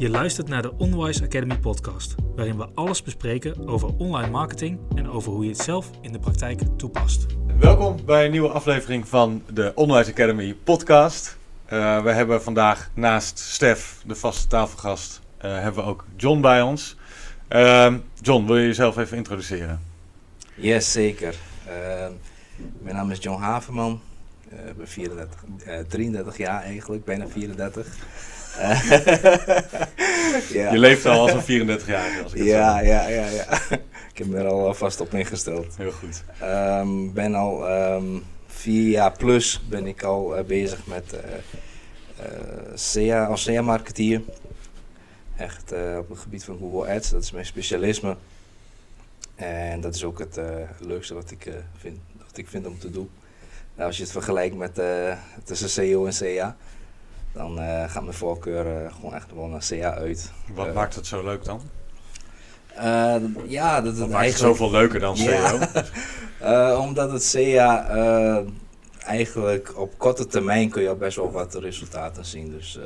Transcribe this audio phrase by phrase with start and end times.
[0.00, 5.10] Je luistert naar de Onwise Academy podcast, waarin we alles bespreken over online marketing en
[5.10, 7.26] over hoe je het zelf in de praktijk toepast.
[7.58, 11.36] Welkom bij een nieuwe aflevering van de Onwise Academy podcast.
[11.72, 16.62] Uh, we hebben vandaag naast Stef, de vaste tafelgast, uh, hebben we ook John bij
[16.62, 16.96] ons.
[17.48, 19.80] Uh, John, wil je jezelf even introduceren?
[20.54, 21.34] Yes, zeker.
[22.82, 24.00] mijn naam is John Haverman.
[24.48, 25.44] Ik ben 34,
[25.88, 27.86] 33 jaar eigenlijk, bijna 34.
[30.52, 30.72] ja.
[30.72, 32.22] Je leeft al als een 34 jaar.
[32.22, 33.46] Als ik ja, ja, ja, ja.
[34.12, 35.76] ik heb me er al vast op ingesteld.
[35.76, 36.22] Heel goed.
[36.42, 41.20] Um, ben al um, vier jaar plus ben ik al uh, bezig met uh,
[42.74, 44.22] SEA, als SEA-marketeer.
[45.36, 48.16] Echt op het gebied van Google Ads, dat is mijn specialisme.
[49.34, 50.40] En dat is ook het
[50.78, 53.10] leukste wat ik, vind, wat ik vind om te doen.
[53.74, 54.80] Nou, als je het vergelijkt met
[55.44, 56.56] tussen SEO en SEA
[57.32, 60.32] dan uh, gaat mijn voorkeur uh, gewoon echt wel naar CA uit.
[60.54, 61.60] Wat uh, maakt het zo leuk dan?
[63.46, 65.16] ja, dat het maakt het zoveel leuker dan?
[65.16, 65.68] Ja.
[66.86, 68.44] omdat het CA
[68.98, 72.50] eigenlijk op korte termijn kun je al best wel wat resultaten zien.
[72.50, 72.78] Dus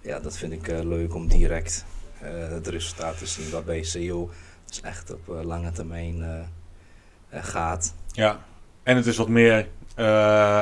[0.00, 1.84] ja, dat vind ik leuk om direct
[2.24, 3.50] het resultaat te zien.
[3.50, 4.30] Waarbij SEO
[4.66, 6.48] dus echt op lange termijn
[7.30, 7.94] gaat.
[8.12, 8.44] Ja,
[8.82, 9.68] en het is wat meer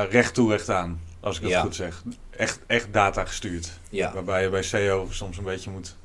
[0.09, 0.99] recht toe recht aan.
[1.23, 2.03] Als ik het goed zeg.
[2.29, 3.79] Echt, echt data gestuurd.
[3.89, 4.13] Ja.
[4.13, 5.95] Waarbij je bij SEO soms een beetje moet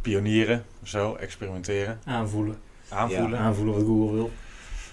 [0.00, 2.00] pionieren, zo, experimenteren.
[2.04, 2.60] Aanvoelen.
[2.88, 3.38] Aanvoelen.
[3.38, 4.30] Aanvoelen wat Google wil.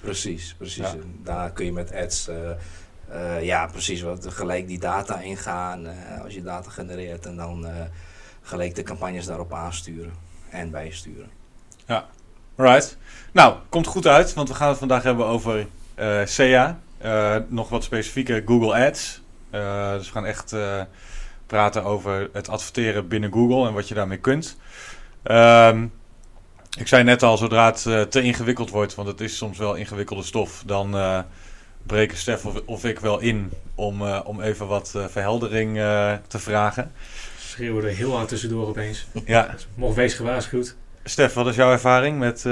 [0.02, 0.88] Precies, precies.
[1.24, 2.36] Daar kun je met ads, uh,
[3.12, 5.86] uh, ja, precies, wat, gelijk die data ingaan.
[5.86, 7.68] Uh, als je data genereert en dan
[8.42, 10.14] gelijk de campagnes daarop aansturen
[10.50, 11.30] en bijsturen.
[11.86, 12.06] Ja,
[12.56, 12.98] right.
[13.32, 15.68] Nou, komt goed uit, want we gaan het vandaag hebben over
[16.26, 16.80] SEA.
[17.06, 19.22] Uh, nog wat specifieker Google Ads.
[19.52, 20.82] Uh, dus we gaan echt uh,
[21.46, 24.58] praten over het adverteren binnen Google en wat je daarmee kunt.
[25.24, 25.92] Um,
[26.78, 30.24] ik zei net al, zodra het te ingewikkeld wordt, want het is soms wel ingewikkelde
[30.24, 30.96] stof, dan
[31.84, 35.76] breken Stef of, of, ik wel in om, om even wat verheldering
[36.28, 36.92] te vragen.
[37.40, 39.08] Schreeuwen er heel hard tussendoor opeens.
[39.26, 39.56] Ja.
[39.76, 40.76] Mocht wees gewaarschuwd.
[41.04, 42.46] Stef, wat is jouw ervaring met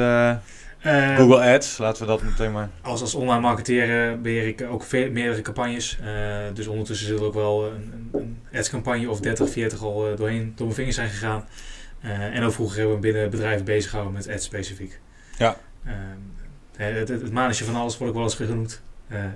[0.85, 2.69] Uh, Google Ads, laten we dat meteen maar.
[2.81, 5.97] Als, als online marketeer beheer ik ook veel, meerdere campagnes.
[6.03, 6.07] Uh,
[6.53, 10.18] dus ondertussen zit er ook wel een, een ads campagne of 30, 40 al uh,
[10.18, 11.47] doorheen door mijn vingers zijn gegaan.
[12.01, 15.00] en ook vroeger hebben we binnen bedrijven bezig gehouden met ads specifiek.
[15.38, 15.57] Ja.
[16.75, 18.81] het, het, het van alles wordt ook wel eens genoemd.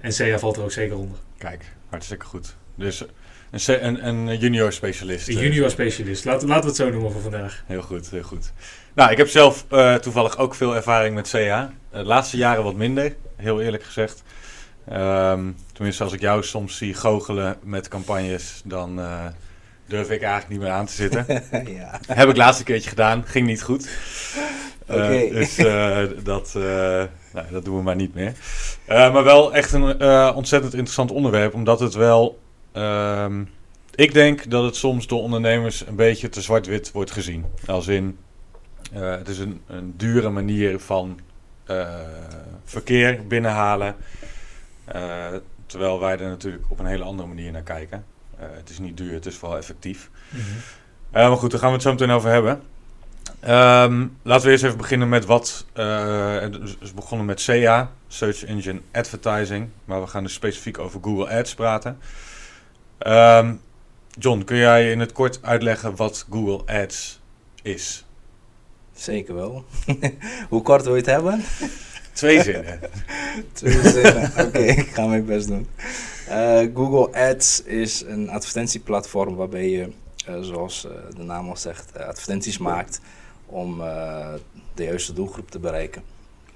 [0.02, 1.18] en CA valt er ook zeker onder.
[1.38, 2.56] Kijk, hartstikke goed.
[2.76, 3.06] Dus
[3.52, 5.28] een, een, een junior specialist.
[5.28, 6.26] Een junior specialist.
[6.26, 7.64] Laten, laten we het zo noemen voor vandaag.
[7.66, 8.52] Heel goed, heel goed.
[8.94, 11.72] Nou, ik heb zelf uh, toevallig ook veel ervaring met CA.
[11.92, 14.24] De laatste jaren wat minder, heel eerlijk gezegd.
[14.94, 19.26] Um, tenminste, als ik jou soms zie goochelen met campagnes, dan uh,
[19.88, 21.26] durf ik eigenlijk niet meer aan te zitten.
[21.80, 22.00] ja.
[22.08, 23.90] Heb ik laatste keertje gedaan, ging niet goed.
[24.90, 25.30] Uh, okay.
[25.40, 25.56] Dus
[26.24, 26.54] dat,
[27.34, 28.34] nou, dat doen we maar niet meer.
[28.88, 30.02] maar wel echt een
[30.36, 32.40] ontzettend interessant onderwerp, omdat het wel...
[32.74, 33.50] Um,
[34.00, 37.46] ik denk dat het soms door ondernemers een beetje te zwart-wit wordt gezien.
[37.68, 38.18] Als in,
[38.94, 41.20] uh, het is een, een dure manier van
[41.68, 41.88] uh,
[42.64, 43.96] verkeer binnenhalen.
[44.96, 45.28] Uh,
[45.66, 48.06] terwijl wij er natuurlijk op een hele andere manier naar kijken.
[48.38, 50.10] het is niet duur, het is vooral effectief.
[50.30, 51.30] Mm -hmm.
[51.30, 52.62] maar goed, daar gaan we het zo meteen over hebben.
[53.44, 55.66] Um, laten we eerst even beginnen met wat.
[55.74, 59.70] het is begonnen met SEA, Search Engine Advertising.
[59.86, 61.98] Maar we gaan dus specifiek over Google Ads praten.
[63.08, 63.62] Um,
[64.20, 67.20] John, kun jij in het kort uitleggen wat Google Ads
[67.62, 68.06] is?
[68.94, 69.66] Zeker wel.
[70.50, 71.44] Hoe kort wil je het hebben?
[72.14, 72.80] Twee zinnen.
[73.54, 75.68] Twee zinnen, oké, okay, ik ga mijn best doen.
[76.30, 79.92] Uh, Google Ads is een advertentieplatform waarbij je,
[80.30, 83.02] uh, zoals uh, de naam al zegt, advertenties maakt
[83.46, 83.78] om
[84.74, 86.04] de juiste doelgroep te bereiken.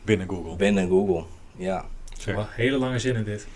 [0.01, 0.55] Binnen Google?
[0.55, 1.23] Binnen Google,
[1.55, 1.85] ja.
[2.25, 3.47] Wel hele lange zinnen dit.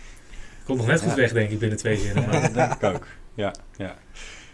[0.67, 2.29] Komt nog net goed weg, denk ik, binnen twee zinnen.
[2.29, 3.05] Maar dat denk ik ook.
[3.33, 3.95] Ja, ja.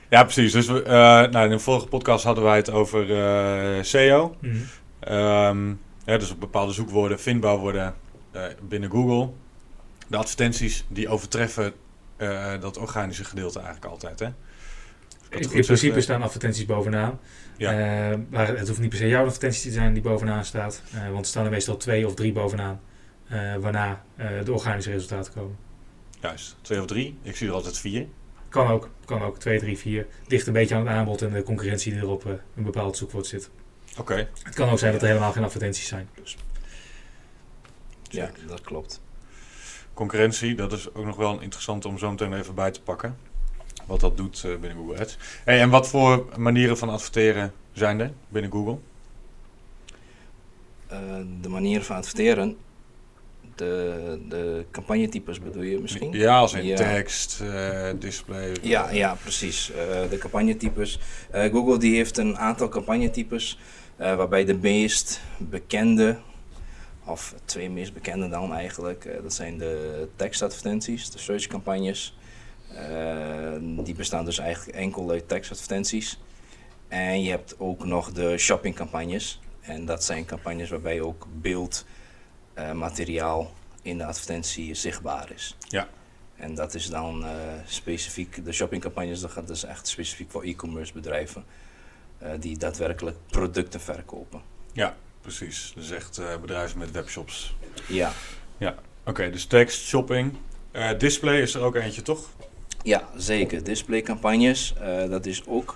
[0.10, 0.52] Ja, precies.
[0.52, 0.92] Dus we, uh,
[1.32, 4.36] nou, in de vorige podcast hadden wij het over uh, SEO.
[4.42, 5.18] Mm -hmm.
[5.18, 7.96] um, ja, dus op bepaalde zoekwoorden vindbaar worden
[8.36, 9.30] uh, binnen Google.
[10.08, 11.74] De advertenties die overtreffen
[12.60, 14.20] dat organische gedeelte eigenlijk altijd.
[14.20, 14.26] Hè?
[15.30, 17.20] In, in principe staan advertenties bovenaan.
[17.58, 17.72] Ja.
[18.30, 20.82] maar het hoeft niet per se jouw advertentie te zijn die bovenaan staat.
[21.12, 22.80] want er staan er meestal twee of drie bovenaan.
[23.60, 24.04] waarna
[24.44, 25.56] de organische resultaten komen.
[26.24, 27.18] Juist, twee of drie.
[27.22, 28.08] Ik zie er altijd vier.
[28.50, 29.40] Kan ook, kan ook.
[29.40, 30.08] 2, 3, 4.
[30.28, 32.98] Ligt een beetje aan het aanbod en de concurrentie die er op uh, een bepaald
[32.98, 33.50] zoekwoord zit.
[33.92, 34.02] Oké.
[34.02, 34.30] Okay.
[34.44, 36.10] Het kan ook zijn dat er helemaal geen advertenties zijn.
[36.22, 36.38] Dus.
[38.10, 39.02] Ja, dat klopt.
[39.94, 43.18] Concurrentie, dat is ook nog wel interessant om zo meteen even bij te pakken.
[43.86, 45.18] wat dat doet eh, binnen Google Ads.
[45.44, 48.78] Hey, en wat voor manieren van adverteren zijn er binnen Google?
[50.88, 51.00] Eh,
[51.42, 52.58] de manier van adverteren,
[53.56, 56.12] de, de campagnetypes bedoel je misschien?
[56.12, 56.76] Ja, als in Ja.
[56.76, 58.56] tekst, eh, display.
[58.62, 59.72] Ja, ja precies.
[59.72, 61.00] Eh, de campagnetypes.
[61.32, 63.60] Eh, Google die heeft een aantal campagnetypes
[63.96, 66.18] eh, waarbij de meest bekende,
[67.06, 72.18] of twee meest bekende dan eigenlijk, eh, dat zijn de tekstadvertenties, de searchcampagnes.
[72.76, 73.52] Eh,
[73.84, 76.20] die bestaan dus eigenlijk enkel uit tekstadvertenties.
[76.88, 79.40] En je hebt ook nog de shoppingcampagnes.
[79.62, 81.28] En dat zijn campagnes waarbij ook
[82.54, 85.58] beeldmateriaal in de advertentie zichtbaar is.
[85.68, 85.88] Ja.
[86.36, 87.30] En dat is dan eh,
[87.66, 91.46] specifiek, de shoppingcampagnes, dat gaat dus echt specifiek voor e-commerce bedrijven.
[92.18, 94.42] eh, die daadwerkelijk producten verkopen.
[95.22, 97.56] Precies, dus echt eh, bedrijven met webshops.
[97.88, 98.76] Ja,
[99.06, 100.34] Oké, dus tekst, shopping.
[100.72, 102.30] Eh, display is er ook eentje, toch?
[102.84, 103.64] ja zeker.
[103.64, 105.76] Displaycampagnes, eh, dat is ook.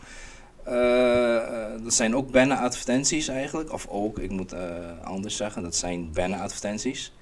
[0.68, 3.74] Eh, eh, dat zijn ook banner-advertenties eigenlijk.
[3.74, 4.62] Of ook, ik moet eh,
[5.04, 7.14] anders zeggen, dat zijn banner-advertenties.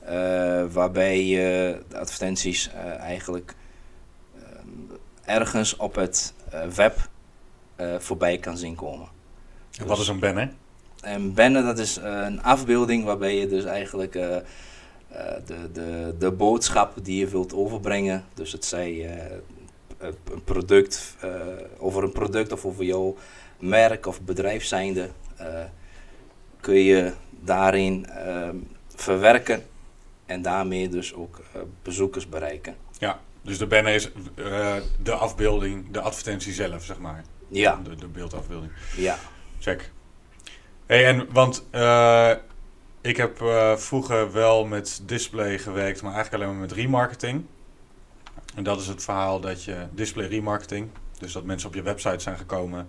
[0.00, 3.54] Eh, waarbij je de advertenties eigenlijk
[4.34, 6.34] ehm, ergens op het
[6.74, 7.08] web
[7.98, 9.08] voorbij kan zien komen.
[9.78, 10.52] En wat is een banner?
[11.00, 14.44] En banner, dat is een afbeelding waarbij je dus eigenlijk de,
[15.72, 19.18] de, de boodschap die je wilt overbrengen, dus het zij
[20.04, 21.30] een product, eh,
[21.78, 23.16] over een product of over jouw
[23.58, 25.46] merk of bedrijf zijnde, eh,
[26.60, 28.56] kun je daarin ehm,
[28.94, 29.66] verwerken
[30.26, 32.76] en daarmee dus ook eh, bezoekers bereiken.
[33.42, 34.10] Dus de banner is
[35.02, 37.24] de afbeelding, de advertentie zelf, zeg maar.
[37.48, 38.72] Ja, De, de beeldafbeelding.
[38.96, 39.18] ja,
[39.58, 39.90] Check.
[40.86, 41.64] Hey, en want
[43.00, 43.36] ik heb
[43.76, 47.44] vroeger wel met display gewerkt, maar eigenlijk alleen maar met remarketing.
[48.54, 52.18] En dat is het verhaal dat je display remarketing, dus dat mensen op je website
[52.18, 52.88] zijn gekomen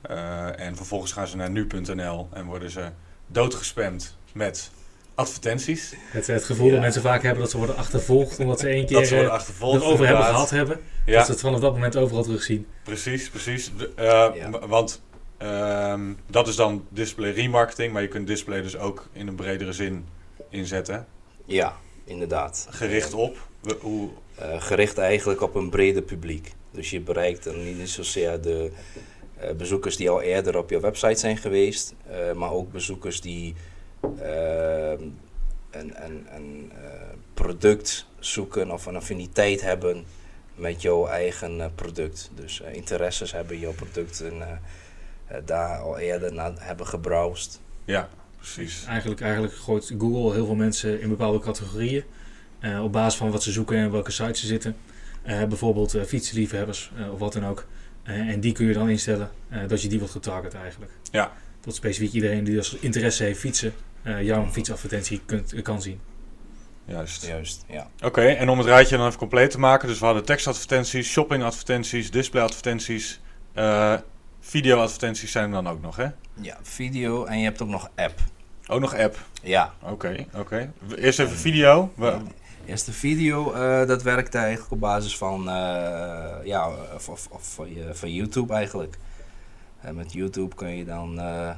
[0.00, 2.88] eh, en vervolgens gaan ze naar nu.nl en worden ze
[3.26, 4.70] doodgespamd met
[5.14, 5.94] advertenties.
[6.10, 6.72] Het, het gevoel Ja.
[6.72, 9.32] dat mensen vaak hebben dat ze worden achtervolgd omdat ze één keer dat ze worden
[9.32, 9.80] eh, achtervolgd.
[9.82, 10.80] erover hebben gehad hebben.
[11.06, 11.16] Ja.
[11.16, 12.66] Dat ze het vanaf dat moment overal terugzien.
[12.84, 13.70] Precies, precies.
[13.76, 14.50] De- eh, Ja.
[14.68, 15.02] Want
[15.38, 19.72] ehm, dat is dan display remarketing, maar je kunt display dus ook in een bredere
[19.72, 20.06] zin
[20.48, 21.06] inzetten.
[21.44, 22.66] ja, inderdaad.
[22.70, 24.08] Gericht op we- hoe.
[24.40, 26.52] Eh, gericht eigenlijk op een breder publiek.
[26.70, 28.70] Dus je bereikt dan niet zozeer de
[29.36, 33.54] eh, bezoekers die al eerder op je website zijn geweest, eh, maar ook bezoekers die
[34.00, 34.90] eh,
[35.70, 36.90] een, een, een eh,
[37.34, 40.04] product zoeken of een affiniteit hebben
[40.54, 42.30] met jouw eigen product.
[42.34, 44.60] Dus eh, interesses hebben in jouw product en
[45.44, 47.60] daar al eerder naar hebben gebrowsed.
[47.84, 48.84] Ja, precies.
[48.84, 52.04] Eigenlijk, eigenlijk gooit Google heel veel mensen in bepaalde categorieën.
[52.60, 54.76] Eh, op basis van wat ze zoeken en welke sites ze zitten.
[55.22, 57.66] Eh, bijvoorbeeld eh, fietsenliefhebbers eh, of wat dan ook.
[58.02, 60.92] Eh, en die kun je dan instellen eh, dat je die wordt getarget eigenlijk.
[61.10, 61.32] Ja.
[61.60, 63.72] Dat specifiek iedereen die als interesse heeft fietsen,
[64.02, 66.00] eh, jouw fietsadvertentie kunt, kan zien.
[66.84, 67.26] Juist.
[67.26, 67.88] Juist, ja.
[68.04, 69.88] Oké, en om het rijtje dan even compleet te maken.
[69.88, 73.20] Dus we hadden tekstadvertenties, shoppingadvertenties, displayadvertenties,
[73.52, 73.94] eh
[74.40, 76.06] videoadvertenties zijn er dan ook nog, hè?
[76.40, 78.18] Ja, video en je hebt ook nog app.
[78.66, 79.18] Ook nog app.
[79.42, 80.72] Ja, Oké, oké.
[80.96, 81.92] Eerst even video.
[81.96, 82.18] We-
[82.70, 82.76] Ja.
[82.76, 87.54] Eerst de video, eh, dat werkt eigenlijk op basis van, eh, ja, of, of, of
[87.54, 88.98] van, je, van YouTube eigenlijk.
[89.80, 91.50] En met YouTube kun je dan eh,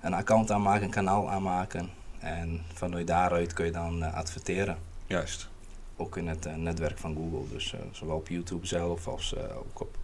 [0.00, 1.90] een account aanmaken, een kanaal aanmaken.
[2.18, 4.76] En vanuit daaruit kun je dan adverteren.
[5.06, 5.48] Juist.
[5.96, 7.54] Ook in het netwerk van Google.
[7.54, 9.96] Dus zowel op YouTube zelf als ook op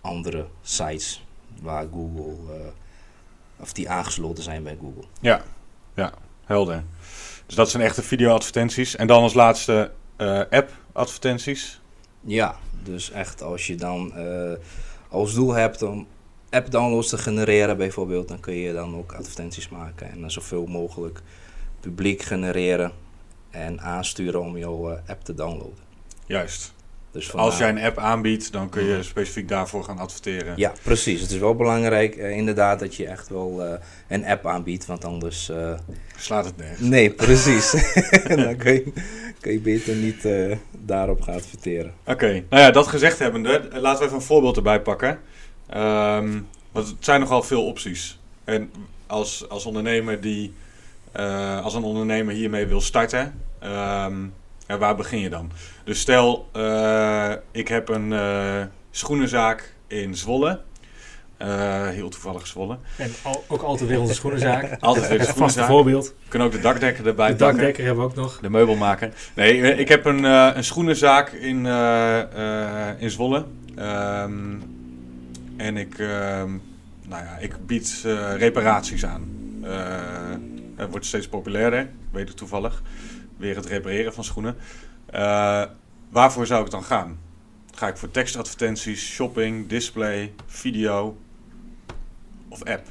[0.00, 1.24] andere sites
[1.60, 2.36] waar Google,
[3.56, 5.04] of die aangesloten zijn bij Google.
[5.20, 5.42] Ja,
[5.94, 6.12] ja,
[6.44, 6.82] helder.
[7.52, 8.96] Dus dat zijn echte video-advertenties.
[8.96, 11.80] En dan als laatste eh, app-advertenties.
[12.20, 14.52] Ja, dus echt als je dan eh,
[15.08, 16.06] als doel hebt om
[16.50, 21.20] app-downloads te genereren bijvoorbeeld, dan kun je dan ook advertenties maken en dan zoveel mogelijk
[21.80, 22.92] publiek genereren
[23.50, 25.84] en aansturen om jouw eh, app te downloaden.
[26.26, 26.74] Juist.
[27.12, 29.02] Dus Als jij een app aanbiedt, dan kun je Mhm.
[29.02, 30.52] specifiek daarvoor gaan adverteren.
[30.56, 31.20] Ja, precies.
[31.20, 33.72] Het is wel belangrijk eh, inderdaad dat je echt wel eh,
[34.08, 35.48] een app aanbiedt, want anders...
[35.48, 35.72] eh,
[36.16, 36.80] Slaat het nergens.
[36.80, 37.70] nee, precies.
[38.44, 38.92] dan kun je,
[39.40, 40.26] kun je beter niet
[40.70, 41.92] daarop gaan adverteren.
[42.06, 45.18] Oké, nou ja, dat gezegd hebbende, laten we even een voorbeeld erbij pakken.
[45.68, 46.40] Ehm,
[46.72, 48.18] want het zijn nogal veel opties.
[48.44, 48.70] En
[49.06, 50.52] als, als ondernemer die,
[51.62, 54.14] als een ondernemer hiermee wil starten, ehm,
[54.66, 55.50] ja, waar begin je dan?
[55.84, 60.60] Dus stel, eh, ik heb een eh, schoenenzaak in Zwolle.
[61.36, 62.78] Eh, heel toevallig Zwolle.
[62.96, 64.76] En al, ook altijd weer onze schoenenzaak.
[64.80, 65.66] Altijd weer de schoenenzaak.
[65.66, 66.06] voorbeeld.
[66.06, 67.56] We kunnen ook de dakdekker erbij De pakken.
[67.56, 68.38] dakdekker hebben we ook nog.
[68.40, 69.12] De meubelmaker.
[69.34, 71.66] Nee, ik heb een, een schoenenzaak in,
[72.98, 73.44] in Zwolle.
[73.76, 74.54] Ehm,
[75.56, 76.50] en ik, ehm,
[77.08, 78.00] nou ja, ik bied
[78.36, 79.40] reparaties aan.
[80.76, 82.82] Het wordt steeds populairder, weet ik toevallig.
[83.42, 84.56] Weer het repareren van schoenen.
[85.06, 85.64] Eh,
[86.10, 87.18] waarvoor zou ik dan gaan?
[87.74, 91.16] Ga ik voor tekstadvertenties, shopping, display, video
[92.48, 92.86] of app?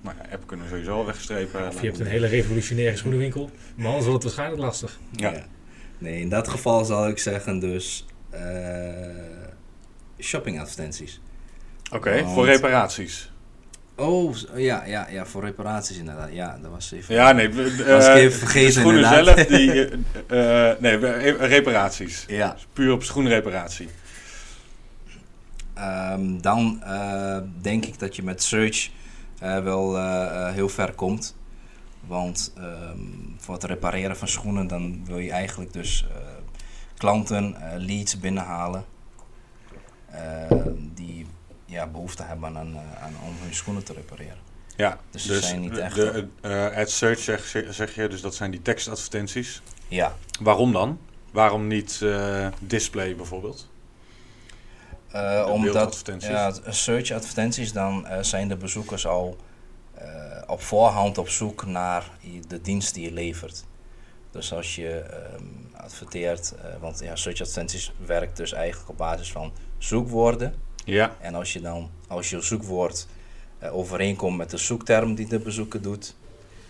[0.00, 1.68] Nou ja, app kunnen we sowieso al wegstrepen.
[1.68, 3.50] Of je hebt een hele revolutionaire schoenenwinkel.
[3.74, 4.98] Maar anders wordt het waarschijnlijk lastig.
[5.10, 5.46] Ja.
[5.98, 8.40] Nee, in dat geval zal ik zeggen dus eh
[10.18, 11.20] shoppingadvertenties.
[11.92, 13.32] Oké, Want- voor reparaties.
[13.96, 16.32] Oh, z- ja, ja, ja, voor reparaties inderdaad.
[16.32, 17.14] Ja, dat was even...
[17.14, 17.48] Ja, nee.
[17.48, 17.62] we-
[17.94, 19.36] Was ik eh, even vergeten, de schoenen inderdaad.
[19.36, 19.82] zelf, die...
[20.26, 20.96] eh, nee,
[21.36, 22.24] reparaties.
[22.28, 23.88] Ja, Puur op schoenreparatie.
[25.74, 26.82] ehm, dan
[27.60, 28.90] denk ik dat je met search
[29.40, 29.96] wel
[30.52, 31.36] heel ver komt.
[32.06, 32.98] Want ehm,
[33.38, 36.06] voor het repareren van schoenen, dan wil je eigenlijk dus
[36.96, 38.84] klanten, leads binnenhalen.
[40.10, 40.20] eh,
[40.94, 41.26] die
[41.66, 44.38] ja, behoefte hebben aan, eh, aan, om hun schoenen te repareren.
[44.76, 48.34] Ja, Dus ze zijn niet echt- De, eh, ad search zeg, zeg je, dus dat
[48.34, 49.62] zijn die tekstadvertenties.
[49.88, 50.98] Ja, Waarom dan?
[51.32, 53.68] Waarom niet eh, display bijvoorbeeld?
[55.12, 59.36] De omdat ja, search advertenties, dan zijn de bezoekers al
[60.46, 62.10] op voorhand op zoek naar
[62.48, 63.64] de dienst die je levert.
[64.30, 65.44] Dus als je ehm,
[65.76, 70.54] adverteert, want ja, search advertenties werkt dus eigenlijk op basis van zoekwoorden.
[70.86, 73.06] Ja, En als je dan, als je zoekwoord
[73.58, 76.14] eh, overeenkomt met de zoekterm die de bezoeker doet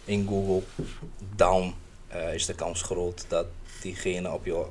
[0.05, 0.63] in Google,
[1.37, 1.75] dan
[2.09, 3.47] eh, is de kans groot dat
[3.83, 4.67] diegene op je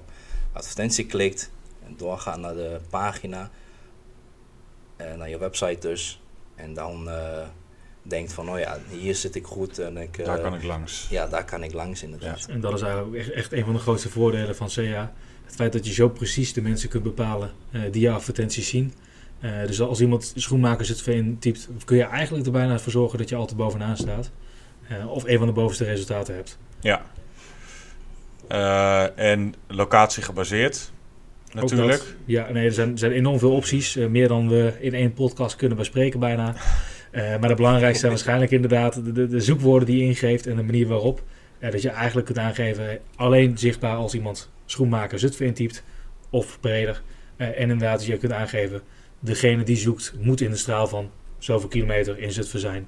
[0.53, 1.51] advertentie klikt
[1.85, 3.49] en doorgaat naar de pagina,
[4.95, 6.21] eh, naar je website dus.
[6.55, 7.47] En dan eh,
[8.01, 11.07] denkt van, oh ja, hier zit ik goed en ik, eh, daar kan ik langs.
[11.09, 12.45] ja, daar kan ik langs inderdaad.
[12.49, 15.13] En dat is eigenlijk ook echt, echt een van de grootste voordelen van SEA.
[15.45, 18.93] Het feit dat je zo precies de mensen kunt bepalen eh, die je advertenties zien.
[19.45, 23.17] Eh, dus als iemand schoenmakers het in typt, kun je eigenlijk er bijna voor zorgen
[23.17, 24.31] dat je altijd bovenaan staat.
[24.87, 26.57] Eh, of een van de bovenste resultaten hebt.
[26.79, 27.01] Ja.
[28.47, 30.91] Eh, en locatie gebaseerd,
[31.51, 31.97] natuurlijk.
[31.97, 32.15] dat.
[32.25, 33.95] Ja, nee, er zijn, zijn enorm veel opties.
[33.95, 36.55] meer dan we in één podcast kunnen bespreken bijna.
[37.39, 40.63] Maar de belangrijkste zijn waarschijnlijk inderdaad de, de, de zoekwoorden die je ingeeft en de
[40.63, 41.23] manier waarop.
[41.59, 45.83] dat je eigenlijk kunt aangeven, alleen zichtbaar als iemand schoenmaker Zutphen intypt
[46.29, 47.01] of breder.
[47.37, 48.81] En inderdaad, je kunt aangeven,
[49.19, 52.87] degene die zoekt moet in de straal van zoveel kilometer in Zutphen zijn.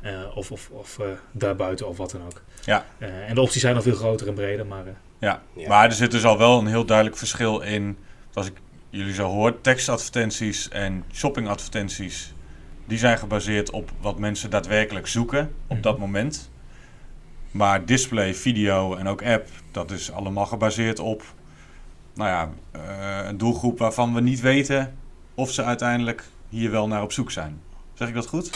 [0.00, 2.42] Eh, of of, of eh, daarbuiten of wat dan ook.
[2.64, 2.86] Ja.
[2.98, 4.86] Eh, en de opties zijn nog veel groter en breder, maar...
[4.86, 5.42] eh, Ja.
[5.56, 5.68] Ja.
[5.68, 7.96] maar er zit dus al wel een heel duidelijk verschil in,
[8.34, 8.52] als ik
[8.90, 12.34] jullie zo hoor, tekstadvertenties en shoppingadvertenties.
[12.86, 15.80] Die zijn gebaseerd op wat mensen daadwerkelijk zoeken op Mhm.
[15.80, 16.50] dat moment.
[17.50, 21.22] Maar display, video en ook app, dat is allemaal gebaseerd op
[22.14, 24.94] nou ja, eh, een doelgroep waarvan we niet weten
[25.34, 27.60] of ze uiteindelijk hier wel naar op zoek zijn.
[27.94, 28.50] Zeg ik dat goed?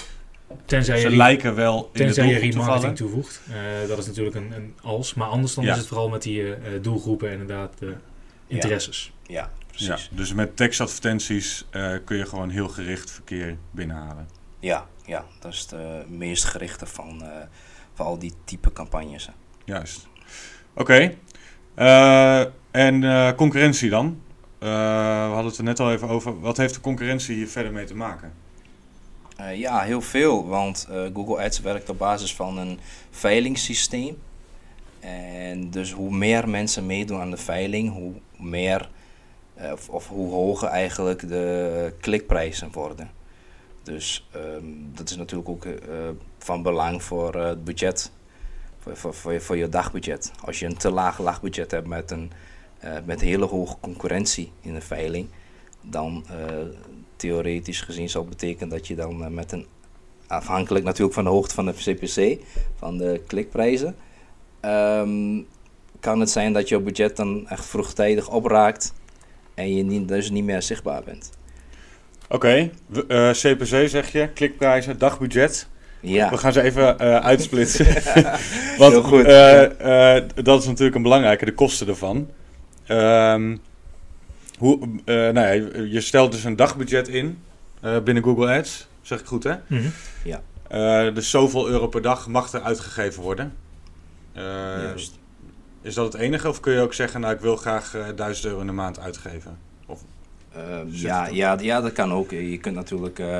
[0.64, 2.94] tenzij Ze je lijken wel in de Tenzij je te remarketing vallen.
[2.94, 3.40] toevoegt.
[3.48, 5.14] Eh, dat is natuurlijk een, een als.
[5.14, 5.72] Maar anders dan Ja.
[5.72, 7.94] is het vooral met die eh, eh, doelgroepen en inderdaad de
[8.46, 9.12] interesses.
[9.26, 10.10] Ja, Ja, precies.
[10.12, 14.28] dus met tekstadvertenties eh, kun je gewoon heel gericht verkeer binnenhalen.
[14.60, 17.28] Ja, ja, dat is de meest gerichte van, eh,
[17.94, 19.26] van al die type campagnes.
[19.26, 19.32] hè.
[19.64, 20.06] Juist.
[20.74, 21.14] Oké.
[21.74, 24.22] Eh, en eh, concurrentie dan?
[24.58, 24.68] Eh,
[25.26, 26.40] we hadden het er net al even over.
[26.40, 28.32] Wat heeft de concurrentie hier verder mee te maken?
[29.36, 32.78] Eh, ja, heel veel, want eh, Google Ads werkt op basis van een
[33.10, 34.18] veilingssysteem.
[35.00, 38.90] En dus hoe meer mensen meedoen aan de veiling, hoe meer
[39.72, 43.10] of, of hoe hoger eigenlijk de klikprijzen worden.
[43.82, 45.66] Dus ehm, dat is natuurlijk ook
[46.38, 48.10] van belang voor het budget,
[48.78, 50.32] voor, voor, voor, je, dagbudget.
[50.44, 52.32] Als je een te laag lagbudget hebt met een
[53.04, 55.26] met hele hoge concurrentie in de veiling,
[55.82, 56.34] dan eh,
[57.16, 59.66] theoretisch gezien zou betekenen dat je dan eh, met een,
[60.26, 62.44] afhankelijk natuurlijk van de hoogte van de CPC,
[62.76, 63.96] van de klikprijzen,
[64.60, 65.40] ehm,
[66.00, 68.94] kan het zijn dat jouw budget dan echt vroegtijdig opraakt
[69.54, 71.30] en je niet, dus niet meer zichtbaar bent.
[72.28, 72.70] Oké,
[73.08, 75.68] eh, CPC zeg je, klikprijzen, dagbudget.
[76.00, 77.86] Ja, We gaan ze even eh, uitsplitsen.
[78.78, 79.24] Want Heel goed.
[79.24, 82.28] eh, eh, dat is natuurlijk een belangrijke, de kosten ervan.
[82.88, 83.56] Ehm,
[84.58, 85.50] hoe, eh, nou ja,
[85.82, 87.38] je- stelt dus een dagbudget in
[87.80, 88.86] eh, binnen Google Ads.
[89.02, 89.54] Zeg ik goed, hè?
[90.68, 93.54] Eh, dus zoveel euro per dag mag er uitgegeven worden.
[94.32, 94.42] Eh,
[94.82, 95.18] juist.
[95.82, 96.48] is dat het enige?
[96.48, 98.98] Of kun je ook zeggen, nou ik wil graag eh 1000 euro in de maand
[99.00, 99.58] uitgeven?
[100.54, 102.30] Ehm, Zit ja, ja, ja, dat kan ook.
[102.30, 103.38] Je kunt natuurlijk eh,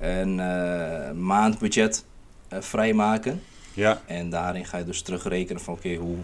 [0.00, 2.04] een eh, maandbudget
[2.48, 3.42] eh, vrijmaken.
[3.74, 6.16] Ja, En daarin ga je dus terugrekenen van oké, hoe,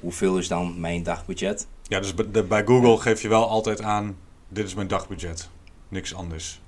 [0.00, 1.66] hoeveel is dan mijn dagbudget?
[1.90, 4.16] Ja dus bij, de- bij Google geef je wel altijd aan,
[4.48, 5.48] dit is mijn dagbudget.
[5.88, 6.60] Niks anders.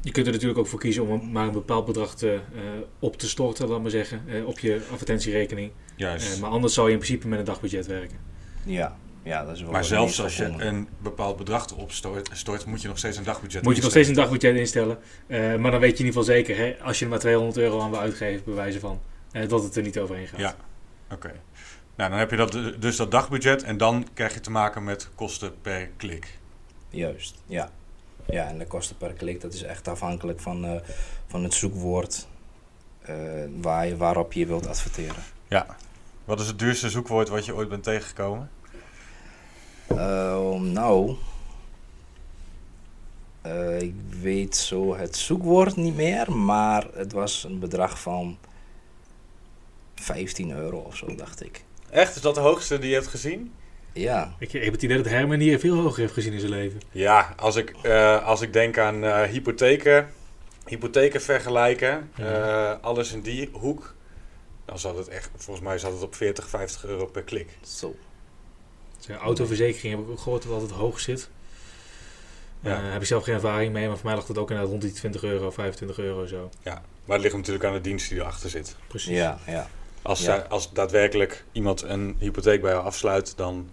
[0.00, 2.60] Je kunt er natuurlijk ook voor kiezen om maar een bepaald bedrag te, eh,
[2.98, 5.70] op te storten, laat maar zeggen, eh, op je advertentierekening.
[5.96, 6.34] Juist.
[6.34, 8.18] Eh, maar anders zou je in principe met een dagbudget werken.
[8.64, 12.66] Ja, ja dat is wel maar zelfs als je een bepaald bedrag erop stort, stort,
[12.66, 14.98] moet je nog steeds een dagbudget Moet je nog steeds een dagbudget instellen.
[15.26, 17.56] Eh, maar dan weet je in ieder geval zeker, hè, als je er maar 200
[17.56, 19.00] euro aan wil uitgeven, bij wijze van,
[19.32, 20.40] eh, dat het er niet overheen gaat.
[20.40, 20.54] Ja.
[21.12, 21.32] Oké.
[21.98, 25.08] Nou, dan heb je dat, dus dat dagbudget en dan krijg je te maken met
[25.14, 26.38] kosten per klik.
[26.88, 27.70] Juist, ja.
[28.26, 30.80] Ja, en de kosten per klik, dat is echt afhankelijk van, eh,
[31.26, 32.26] van het zoekwoord
[33.00, 33.14] eh,
[33.60, 35.22] waar je, waarop je wilt adverteren.
[35.48, 35.66] Ja.
[36.24, 38.50] Wat is het duurste zoekwoord wat je ooit bent tegengekomen?
[39.86, 41.16] Eh, nou,
[43.42, 48.38] eh, ik weet zo het zoekwoord niet meer, maar het was een bedrag van
[49.94, 51.66] 15 euro of zo, dacht ik.
[51.90, 52.16] Echt?
[52.16, 53.52] Is dat de hoogste die je hebt gezien?
[53.92, 56.52] Ja, Ik, ik heb het idee dat Herman hier veel hoger heeft gezien in zijn
[56.52, 56.80] leven.
[56.90, 60.08] Ja, als ik, eh, als ik denk aan eh, hypotheken,
[60.66, 62.72] hypotheken vergelijken, Ja.
[62.74, 63.94] eh, alles in die hoek,
[64.64, 67.48] dan zat het echt, volgens mij zat het op 40, 50 euro per klik.
[67.66, 67.94] zo.
[69.20, 71.28] Autoverzekering heb ik ook gehoord dat het altijd hoog zit.
[72.60, 72.70] Ja.
[72.70, 72.80] Ja.
[72.82, 74.92] heb ik zelf geen ervaring mee, maar voor mij lag het ook inderdaad rond die
[74.92, 76.50] 20 euro, 25 euro zo.
[76.64, 78.76] Maar het ligt natuurlijk aan de dienst die erachter zit.
[78.86, 79.16] Precies.
[79.16, 79.68] Ja, ja.
[80.08, 80.24] Als, Ja.
[80.24, 83.70] zij- als daadwerkelijk iemand een hypotheek bij jou afsluit, dan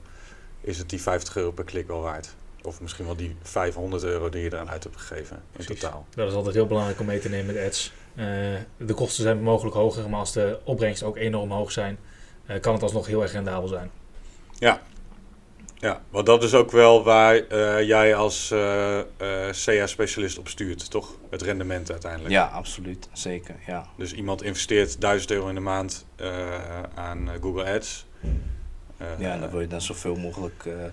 [0.61, 2.35] is het die 50 euro per klik wel waard.
[2.63, 5.79] Of misschien wel die 500 euro die je eraan uit hebt gegeven in Precies.
[5.79, 6.05] totaal.
[6.15, 7.93] Dat is altijd heel belangrijk om mee te nemen met ads.
[8.15, 8.25] Eh,
[8.77, 11.97] de kosten zijn mogelijk hoger, maar als de opbrengsten ook enorm hoog zijn,
[12.45, 13.91] eh, kan het alsnog heel erg rendabel zijn.
[14.59, 14.81] Ja,
[16.09, 18.99] want dat is ook wel waar eh, jij als eh
[19.65, 21.13] CA-specialist op stuurt, toch?
[21.29, 22.31] Het rendement uiteindelijk.
[22.33, 23.09] Ja, absoluut.
[23.13, 23.85] Zeker, ja.
[23.97, 28.05] Dus iemand investeert 1000 euro in de maand eh, aan eh, Google Ads.
[28.97, 30.85] Eh, Ja, en daar wil je dan zoveel mogelijk eh,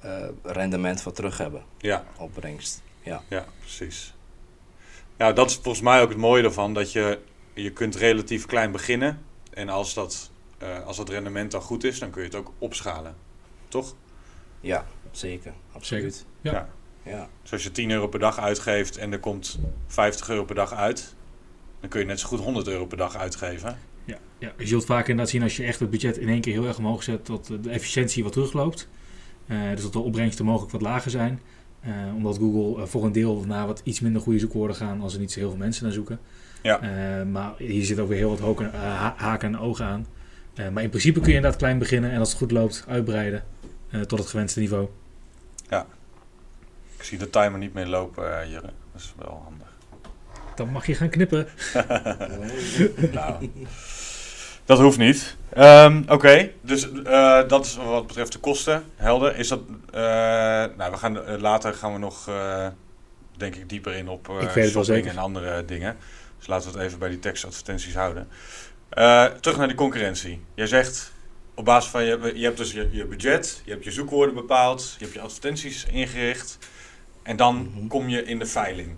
[0.00, 2.82] eh, rendement voor terug hebben, ja, opbrengst.
[3.02, 3.22] ja,
[3.60, 4.14] precies.
[5.18, 7.18] Ja, dat is volgens mij ook het mooie ervan, dat je,
[7.54, 9.22] je kunt relatief klein beginnen.
[9.50, 12.52] En als dat, eh, als dat rendement dan goed is, dan kun je het ook
[12.58, 13.14] opschalen.
[13.68, 13.94] Toch?
[14.64, 15.52] Ja, zeker.
[15.72, 16.26] Absoluut.
[16.40, 16.52] Ja.
[16.52, 16.68] Ja.
[17.06, 20.54] Ja, Dus als je 10 euro per dag uitgeeft en er komt 50 euro per
[20.54, 21.14] dag uit,
[21.80, 23.78] dan kun je net zo goed 100 euro per dag uitgeven.
[24.04, 24.52] Ja, ja.
[24.58, 26.78] Je zult vaak inderdaad zien als je echt het budget in één keer heel erg
[26.78, 28.88] omhoog zet, dat de efficiëntie wat terugloopt.
[29.46, 31.40] Eh, dus dat de opbrengsten mogelijk wat lager zijn.
[31.80, 35.14] Eh, omdat Google eh, voor een deel naar wat iets minder goede zoekwoorden gaan als
[35.14, 36.18] er niet zo heel veel mensen naar zoeken.
[36.62, 36.80] Ja.
[36.80, 38.70] Eh, maar hier zit ook weer heel wat hoken,
[39.16, 40.06] haken en ogen aan.
[40.54, 43.44] Eh, maar in principe kun je inderdaad klein beginnen en als het goed loopt uitbreiden
[44.06, 44.88] tot het gewenste niveau.
[46.96, 48.70] Ik zie de timer niet meer lopen, eh, Jurre.
[48.92, 49.66] Dat is wel handig.
[50.54, 51.48] Dan mag je gaan knippen.
[53.12, 53.50] nou,
[54.64, 55.36] dat hoeft niet.
[55.48, 58.84] Ehm, Oké, dus eh, dat is wat betreft de kosten.
[58.96, 59.36] Helder.
[59.36, 60.00] Is dat, eh,
[60.76, 62.66] nou, we gaan, eh, later gaan we nog, eh,
[63.36, 65.18] denk ik, dieper in op eh Ik weet het wel shopping zeker.
[65.18, 65.96] en andere dingen.
[66.38, 68.28] Dus laten we het even bij die tekstadvertenties houden.
[68.88, 70.40] Eh, terug naar die concurrentie.
[70.54, 71.12] Jij zegt,
[71.54, 74.94] op basis van je, je hebt dus je, je budget, je hebt je zoekwoorden bepaald,
[74.98, 76.58] je hebt je advertenties ingericht.
[77.22, 77.86] En dan Mhm.
[77.86, 78.88] kom je in de veiling.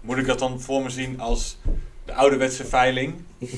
[0.00, 1.58] Moet ik dat dan voor me zien als
[2.04, 3.14] de ouderwetse veiling?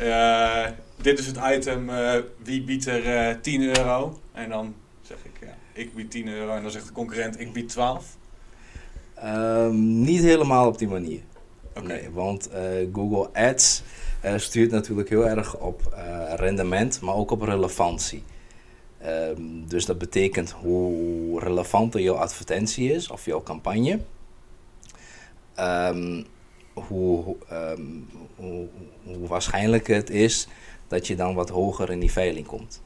[0.00, 0.66] Eh,
[1.02, 4.20] dit is het item, eh, wie biedt er eh 10 euro?
[4.32, 6.52] En dan zeg ik, ja, ik bied 10 euro.
[6.54, 8.16] En dan zegt de concurrent, ik bied 12.
[9.14, 11.20] Ehm, niet helemaal op die manier.
[11.74, 11.86] Oké.
[11.86, 12.48] Nee, want
[12.92, 13.82] Google Ads
[14.36, 18.22] stuurt natuurlijk heel erg op eh, rendement, maar ook op relevantie.
[18.98, 24.00] Ehm, dus dat betekent hoe relevanter jouw advertentie is of jouw campagne,
[25.54, 26.22] ehm,
[26.74, 27.82] hoe, ehm,
[28.36, 28.66] hoe,
[29.04, 30.48] hoe waarschijnlijk het is
[30.88, 32.82] dat je dan wat hoger in die veiling komt.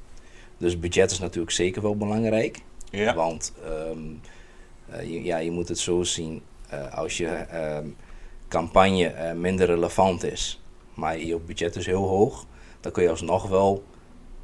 [0.58, 2.58] Dus budget is natuurlijk zeker wel belangrijk.
[2.90, 3.14] Ja.
[3.14, 3.52] Want
[4.90, 7.46] eh, je, ja, je moet het zo zien, eh, als je
[8.48, 10.59] campagne eh, minder relevant is,
[11.00, 12.46] maar je budget is heel hoog,
[12.80, 13.84] dan kun je alsnog wel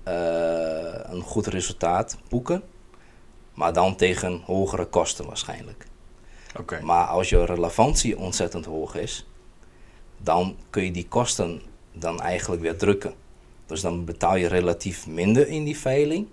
[0.03, 0.15] eh,
[1.03, 2.63] een goed resultaat boeken,
[3.55, 5.87] maar dan tegen hogere kosten waarschijnlijk.
[6.59, 6.81] Oké.
[6.83, 9.27] Maar als je relevantie ontzettend hoog is,
[10.17, 13.15] dan kun je die kosten dan eigenlijk weer drukken.
[13.67, 16.27] Dus dan betaal je relatief minder in die veiling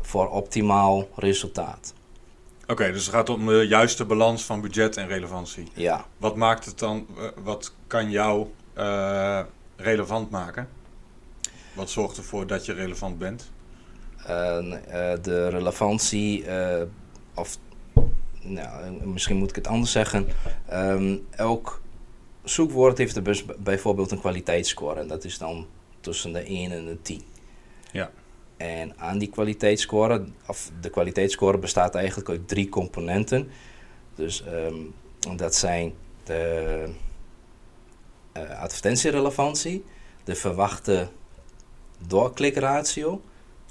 [0.00, 1.94] voor optimaal resultaat.
[2.66, 5.68] Oké, dus het gaat om de juiste balans van budget en relevantie.
[5.74, 9.40] Ja, Wat maakt het dan, eh, wat kan jou eh,
[9.76, 10.68] relevant maken?
[11.74, 13.52] Wat zorgt ervoor dat je relevant bent?
[14.24, 16.82] en, eh, de relevantie, eh,
[17.34, 17.58] of
[18.42, 20.26] nou, misschien moet ik het anders zeggen.
[20.68, 21.80] Ehm, elk
[22.42, 25.00] zoekwoord heeft er bijvoorbeeld een kwaliteitsscore.
[25.00, 25.66] En dat is dan
[26.00, 27.22] tussen de 1 en de 10.
[27.92, 28.10] Ja.
[28.56, 33.48] En aan die kwaliteitsscore, of de kwaliteitsscore bestaat eigenlijk uit drie componenten.
[34.14, 35.92] Dus ehm, dat zijn
[36.24, 36.88] de
[38.34, 39.84] eh, advertentierelevantie,
[40.24, 41.08] de verwachte
[42.06, 43.20] doorklikratio,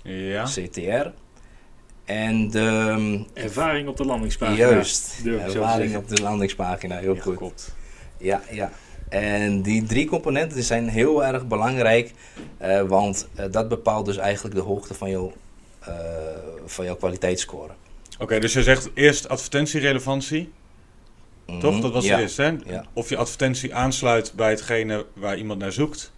[0.04, 0.44] Ja.
[0.44, 1.08] CTR,
[2.06, 4.58] en de ehm, Ervaring op de landingspagina.
[4.58, 7.38] juist ervaring op de landingspagina, heel Ja, goed.
[7.38, 7.76] klopt.
[8.18, 8.72] Ja, ja.
[9.10, 12.12] En die drie componenten die zijn heel erg belangrijk,
[12.58, 15.34] eh, want eh, dat bepaalt dus eigenlijk de hoogte van jouw,
[15.80, 15.94] eh,
[16.66, 17.72] van jouw kwaliteitsscore.
[18.20, 20.52] Oké, dus je zegt eerst advertentierelevantie,
[21.46, 21.72] toch?
[21.74, 22.56] Mhm, Dat was ja, het eerst, hè?
[22.66, 26.12] Ja, Of je advertentie aansluit bij hetgene waar iemand naar zoekt.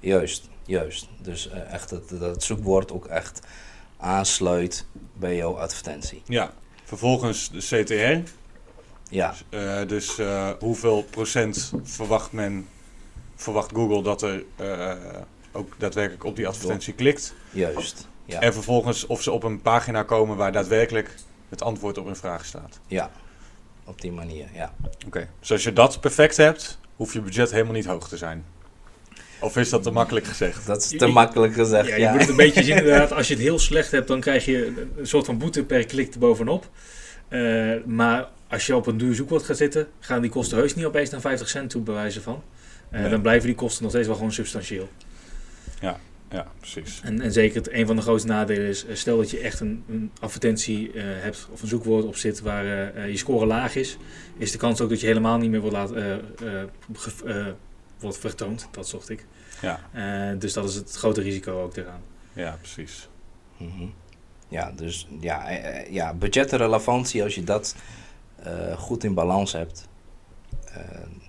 [0.00, 1.08] juist, juist.
[1.22, 3.40] Dus eh, echt dat, dat het zoekwoord ook echt
[3.96, 6.22] aansluit bij jouw advertentie.
[6.26, 6.52] Ja.
[6.84, 8.30] Vervolgens de CTR.
[9.10, 12.68] Ja, Eh, dus eh, hoeveel procent verwacht men,
[13.34, 14.44] verwacht Google dat er
[15.52, 17.34] ook daadwerkelijk op die advertentie klikt.
[17.50, 18.08] juist.
[18.24, 21.14] Ja, En vervolgens of ze op een pagina komen waar daadwerkelijk
[21.48, 22.80] het antwoord op hun vraag staat.
[22.86, 23.10] ja.
[23.88, 24.74] Op die manier, ja.
[25.06, 25.28] Oké.
[25.40, 28.44] Dus als je dat perfect hebt, hoeft je budget helemaal niet hoog te zijn.
[29.40, 30.66] Of is dat te makkelijk gezegd?
[30.66, 32.04] Dat is te je- makkelijk gezegd, Ja, ja.
[32.06, 33.12] je moet het een beetje zien inderdaad.
[33.12, 36.12] Als je het heel slecht hebt, dan krijg je een soort van boete per klik
[36.14, 36.68] erbovenop.
[37.28, 40.84] Eh maar als je op een duur zoekwoord gaat zitten, gaan die kosten heus niet
[40.84, 42.42] opeens naar 50 cent toe, bij wijze van.
[42.90, 43.10] Eh, Nee.
[43.10, 44.88] Dan blijven die kosten nog steeds wel gewoon substantieel.
[45.80, 45.98] Ja,
[46.58, 47.00] precies.
[47.04, 49.60] En, en zeker het, een van de grootste nadelen is, eh, stel dat je echt
[49.60, 53.74] een, een advertentie eh, hebt of een zoekwoord op zit waar eh, je score laag
[53.76, 53.96] is,
[54.36, 56.20] is de kans ook dat je helemaal niet meer wordt, laat, eh, eh,
[56.92, 57.46] ge- eh,
[58.00, 58.68] wordt vertoond.
[58.70, 59.26] Dat zocht ik.
[59.62, 62.00] Ja, Eh, dus dat is het grote risico ook eraan.
[62.32, 63.08] ja precies.
[63.56, 63.86] Mhm.
[64.48, 65.50] Ja, dus ja,
[65.90, 67.74] ja, budgetrelevantie, als je dat
[68.42, 69.88] eh, goed in balans hebt,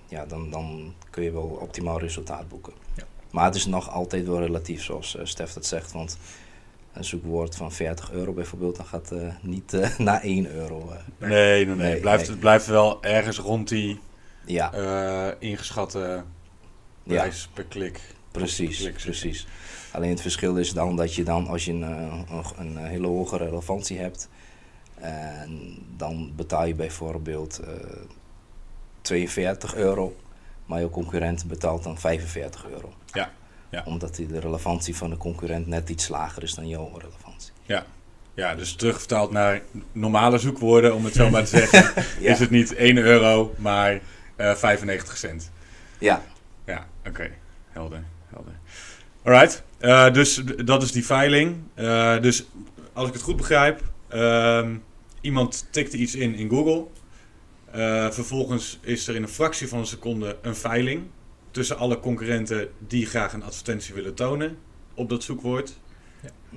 [0.08, 2.72] ja, dan, dan kun je wel optimaal resultaat boeken.
[2.96, 3.04] Ja.
[3.30, 5.92] Maar het is nog altijd wel relatief, zoals eh, Stef dat zegt.
[5.92, 6.18] Want
[6.92, 10.92] een zoekwoord van 40 euro bijvoorbeeld, dan gaat eh niet eh, naar 1 euro.
[11.18, 12.00] Nee, nee, nee.
[12.00, 12.30] Blijft, nee.
[12.30, 14.00] het blijft wel ergens rond die
[14.44, 14.72] ja,
[15.38, 15.98] ingeschatte
[17.02, 18.00] ja, prijs per klik.
[18.30, 19.46] precies, klik precies.
[19.92, 23.36] Alleen het verschil is dan dat je dan, als je een, een, een hele hoge
[23.36, 24.28] relevantie hebt,
[25.96, 27.70] dan betaal je bijvoorbeeld eh
[29.02, 30.16] 42 euro,
[30.70, 32.92] maar je concurrent betaalt dan 45 euro.
[33.12, 33.30] Ja,
[33.70, 33.82] ja.
[33.84, 37.52] Omdat die de relevantie van de concurrent net iets lager is dan jouw relevantie.
[38.34, 39.60] Ja, dus terugvertaald naar
[39.92, 44.00] normale zoekwoorden, om het zo maar te zeggen, Ja, is het niet 1 euro, maar
[44.36, 45.50] eh 95 cent.
[45.98, 46.22] ja,
[46.66, 47.30] Ja, oké.
[47.70, 48.52] Helder, helder.
[49.22, 51.56] Alright, eh, dus dat is die veiling.
[51.74, 52.44] Eh, dus
[52.92, 54.76] als ik het goed begrijp, ehm,
[55.20, 56.86] iemand tikte iets in in Google.
[57.70, 61.02] Eh, vervolgens is er in een fractie van een seconde een veiling
[61.50, 64.56] tussen alle concurrenten die graag een advertentie willen tonen
[64.94, 65.78] op dat zoekwoord.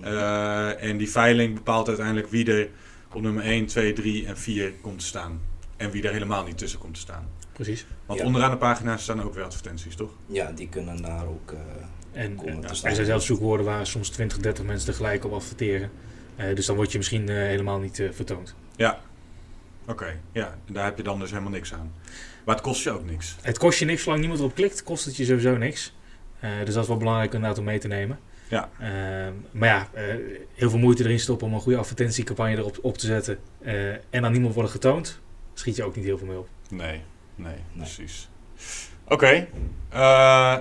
[0.01, 2.69] Eh, en die veiling bepaalt uiteindelijk wie er
[3.13, 5.41] op nummer 1, 2, 3 en 4 komt te staan.
[5.77, 7.27] En wie er helemaal niet tussen komt te staan.
[7.53, 7.85] Precies.
[8.05, 8.25] Want Ja.
[8.25, 10.11] onderaan de pagina staan ook weer advertenties, toch?
[10.25, 11.51] ja, die kunnen daar ook.
[11.51, 11.59] eh,
[12.23, 12.89] En Komen te staan.
[12.89, 15.91] er zijn zelfs zoekwoorden waar soms 20, 30 mensen tegelijk op adverteren.
[16.35, 18.55] Eh, dus dan word je misschien eh, helemaal niet eh, vertoond.
[19.87, 20.57] Oké, ja.
[20.67, 21.93] En daar heb je dan dus helemaal niks aan.
[22.45, 23.35] Maar het kost je ook niks.
[23.41, 25.93] Het kost je niks, zolang niemand erop klikt, kost het je sowieso niks.
[26.39, 28.19] Eh, dus dat is wel belangrijk inderdaad om mee te nemen.
[28.47, 28.69] Ja.
[28.79, 28.87] Eh,
[29.51, 30.15] maar ja, eh,
[30.53, 33.39] heel veel moeite erin stoppen om een goede advertentiecampagne erop op te zetten.
[33.61, 35.19] eh, en dan niemand worden getoond,
[35.53, 36.47] schiet je ook niet heel veel mee op.
[36.69, 37.01] Nee,
[37.35, 38.29] nee, precies.
[39.07, 39.47] Oké,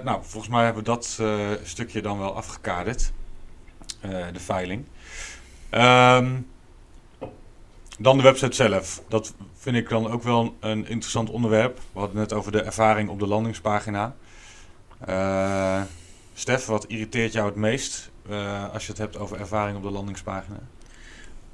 [0.04, 1.20] nou volgens mij hebben we dat
[1.62, 3.12] stukje dan wel afgekaderd.
[4.32, 4.84] De veiling.
[5.70, 6.34] Ehm,
[7.98, 9.02] dan de website zelf.
[9.08, 11.76] Dat vind ik dan ook wel een interessant onderwerp.
[11.76, 14.14] We hadden het net over de ervaring op de landingspagina.
[14.98, 15.82] Eh
[16.34, 19.90] Stef, wat irriteert jou het meest eh, als je het hebt over ervaring op de
[19.90, 20.58] landingspagina?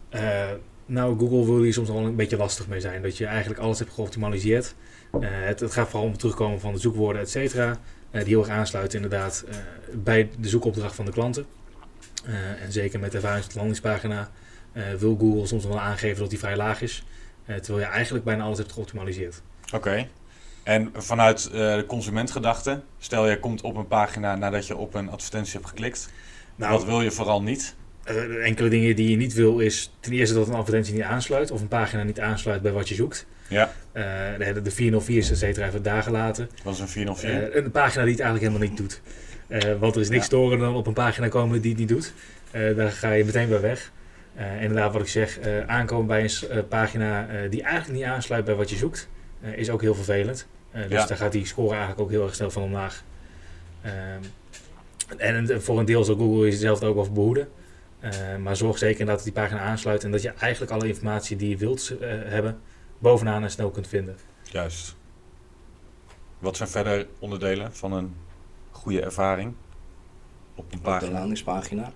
[0.09, 0.51] Eh,
[0.87, 3.03] nou, Google wil hier soms wel een beetje lastig mee zijn.
[3.03, 4.74] Dat je eigenlijk alles hebt geoptimaliseerd.
[5.20, 7.79] Het, het gaat vooral om het terugkomen van de zoekwoorden, et cetera.
[8.11, 9.44] die heel erg aansluiten inderdaad
[9.92, 11.46] bij de zoekopdracht van de klanten.
[12.62, 14.31] En zeker met ervaring op de landingspagina
[14.99, 17.03] wil Google soms wel aangeven dat die vrij laag is.
[17.47, 19.43] eh, terwijl je eigenlijk bijna alles hebt geoptimaliseerd.
[19.75, 20.07] Oké.
[20.62, 25.11] En vanuit eh, de consumentgedachte, stel je komt op een pagina nadat je op een
[25.11, 26.09] advertentie hebt geklikt.
[26.57, 27.75] Nou, wat wil je vooral niet?
[28.05, 31.51] Eh, enkele dingen die je niet wil is ten eerste dat een advertentie niet aansluit
[31.51, 33.27] of een pagina niet aansluit bij wat je zoekt.
[33.49, 33.73] Ja.
[33.93, 34.03] Eh,
[34.55, 36.51] de, de 404's et cetera even daar gelaten.
[36.62, 37.53] Wat is een 404?
[37.53, 39.01] Eh, een pagina die het eigenlijk helemaal niet doet.
[39.47, 40.27] Eh, want er is niks Ja.
[40.27, 42.12] storen dan op een pagina komen die het niet doet.
[42.51, 43.93] Eh, daar ga je meteen bij weg.
[44.38, 48.09] Eh, inderdaad, wat ik zeg, eh, aankomen bij een eh, pagina eh, die eigenlijk niet
[48.09, 49.09] aansluit bij wat je zoekt,
[49.40, 50.46] eh, is ook heel vervelend.
[50.70, 51.07] Eh, dus Ja.
[51.07, 53.05] daar gaat die score eigenlijk ook heel erg snel van omlaag.
[53.83, 54.22] Ehm,
[55.16, 57.48] en voor een deel zal Google jezelf ook wel behoeden.
[58.01, 58.11] Eh,
[58.42, 61.57] maar zorg zeker dat die pagina aansluit en dat je eigenlijk alle informatie die je
[61.57, 62.61] wilt eh, hebben,
[62.98, 64.16] bovenaan en snel kunt vinden.
[64.42, 64.96] Juist.
[66.38, 68.14] Wat zijn verder onderdelen van een
[68.70, 69.55] goede ervaring
[70.55, 71.12] op een op de pagina?
[71.12, 71.92] landingspagina.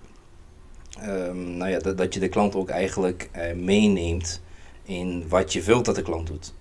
[1.01, 4.41] Ehm, nou ja, dat, dat je de klant ook eigenlijk eh, meeneemt
[4.83, 6.55] in wat je wilt dat de klant doet.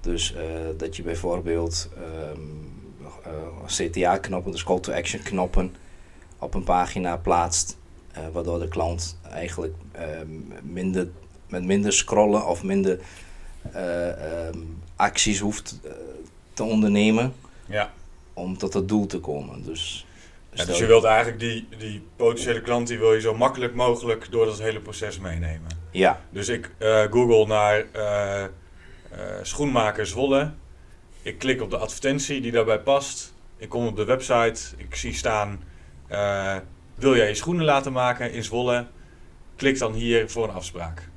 [0.00, 0.42] Dus eh,
[0.76, 2.40] dat je bijvoorbeeld ehm,
[3.22, 5.74] eh, CTA-knoppen, dus call to action knoppen,
[6.38, 7.76] op een pagina plaatst,
[8.32, 10.28] waardoor de klant eigenlijk ehm,
[10.62, 11.08] minder,
[11.48, 12.98] met minder scrollen of minder
[14.96, 15.80] acties hoeft
[16.52, 17.32] te ondernemen
[17.66, 17.92] Ja.
[18.32, 19.64] om tot het doel te komen.
[19.64, 20.06] Dus,
[20.54, 24.30] Ja, dus je wilt eigenlijk die, die potentiële klant, die wil je zo makkelijk mogelijk
[24.30, 25.70] door dat hele proces meenemen.
[25.90, 28.48] ja, Dus ik eh, google naar eh, eh,
[29.42, 30.52] schoenmaker Zwolle.
[31.22, 33.34] Ik klik op de advertentie die daarbij past.
[33.56, 34.60] Ik kom op de website.
[34.76, 35.62] Ik zie staan,
[36.06, 36.56] eh,
[36.94, 38.86] wil jij je schoenen laten maken in Zwolle?
[39.56, 41.08] Klik dan hier voor een afspraak.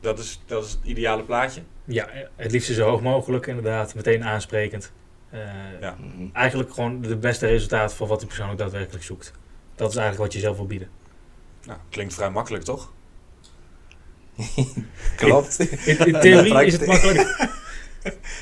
[0.00, 1.62] Dat is, dat is het ideale plaatje.
[1.84, 4.92] Ja, het liefst zo hoog mogelijk inderdaad, meteen aansprekend.
[5.32, 5.40] Eh,
[5.80, 5.96] Ja.
[6.32, 9.32] Eigenlijk gewoon de beste resultaat van wat die persoon ook daadwerkelijk zoekt.
[9.74, 10.88] Dat is eigenlijk wat je zelf wil bieden.
[11.66, 12.92] Nou, klinkt vrij makkelijk, toch?
[15.16, 15.58] klopt.
[15.86, 17.36] In, in theorie is het makkelijk.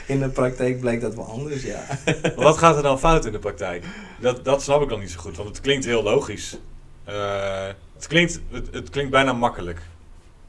[0.06, 1.84] In de praktijk blijkt dat wel anders, ja.
[2.22, 3.84] Maar wat gaat er dan fout in de praktijk?
[4.20, 6.58] Dat, dat snap ik dan niet zo goed, want het klinkt heel logisch.
[7.04, 9.80] Eh, het, klinkt, het, het klinkt bijna makkelijk.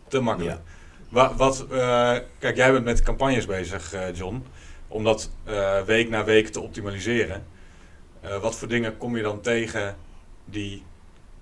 [0.07, 0.59] Te makkelijk.
[1.09, 1.33] Ja.
[1.35, 4.43] Wat, eh, kijk, jij bent met campagnes bezig, eh, John.
[4.91, 7.45] Om dat eh, week na week te optimaliseren.
[8.21, 9.95] Eh, wat voor dingen kom je dan tegen
[10.45, 10.83] die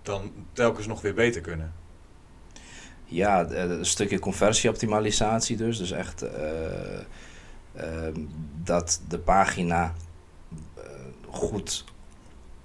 [0.01, 1.73] dan telkens nog weer beter kunnen?
[3.05, 5.77] Ja, de- een stukje conversieoptimalisatie dus.
[5.77, 6.99] Dus echt eh,
[7.75, 8.19] ehm,
[8.63, 9.93] dat de pagina
[10.77, 10.83] eh,
[11.29, 11.83] goed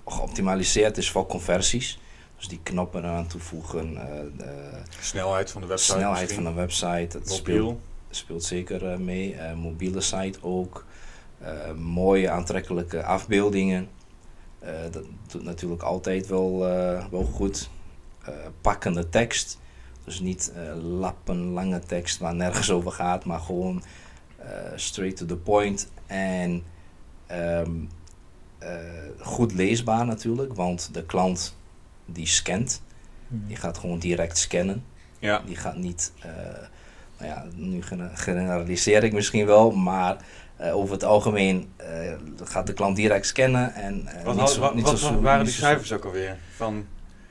[0.06, 1.98] geoptimaliseerd is voor conversies.
[2.36, 6.44] Dus die knoppen eraan toevoegen, eh, de Snelheid van de website snelheid misschien?
[6.44, 7.18] van de website.
[7.24, 7.80] Speelt, Mobiel?
[8.16, 9.34] Speelt zeker eh, mee.
[9.34, 10.86] Eh, mobiele site ook.
[11.38, 13.88] Eh, mooie aantrekkelijke afbeeldingen.
[14.58, 17.70] Eh, dat doet natuurlijk altijd wel, eh, wel goed.
[18.24, 19.58] Eh, pakkende tekst.
[20.04, 23.82] Dus niet eh, lappen, lange tekst waar nergens over gaat, maar gewoon
[24.36, 25.90] eh, straight to the point.
[26.06, 26.62] En
[27.26, 27.70] ehm,
[28.58, 28.78] eh,
[29.20, 31.56] goed leesbaar natuurlijk, want de klant
[32.06, 32.82] die scant,
[33.28, 34.84] die gaat gewoon direct scannen.
[35.18, 35.42] Ja.
[35.46, 36.30] Die gaat niet, eh,
[37.18, 40.16] nou ja, nu gene- generaliseer ik misschien wel, maar
[40.56, 41.86] eh, over het algemeen eh,
[42.44, 43.74] gaat de klant direct scannen.
[43.74, 45.92] En, eh, Wat, niet had- zo- wat, niet wat zo- waren niet die zo- cijfers
[45.92, 46.36] ook alweer?
[46.56, 46.86] Van,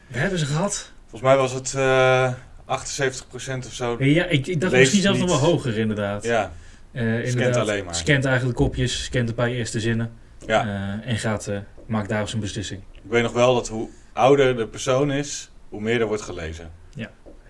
[0.08, 0.91] We hebben ze gehad.
[1.02, 2.34] volgens mij was het eh
[2.65, 3.96] 78% of zo.
[4.00, 6.24] Ja, ik, ik dacht misschien zelfs nog wel hoger inderdaad.
[6.24, 6.52] Ja,
[6.91, 7.56] Eh, inderdaad.
[7.56, 7.96] alleen maar.
[7.96, 10.12] Scant eigenlijk kopjes, scant een paar eerste zinnen.
[10.46, 10.62] ja.
[11.04, 12.82] eh, en gaat, eh, maakt daarop zijn beslissing.
[12.91, 16.72] Ik weet nog wel dat hoe ouder de persoon is, hoe meer er wordt gelezen.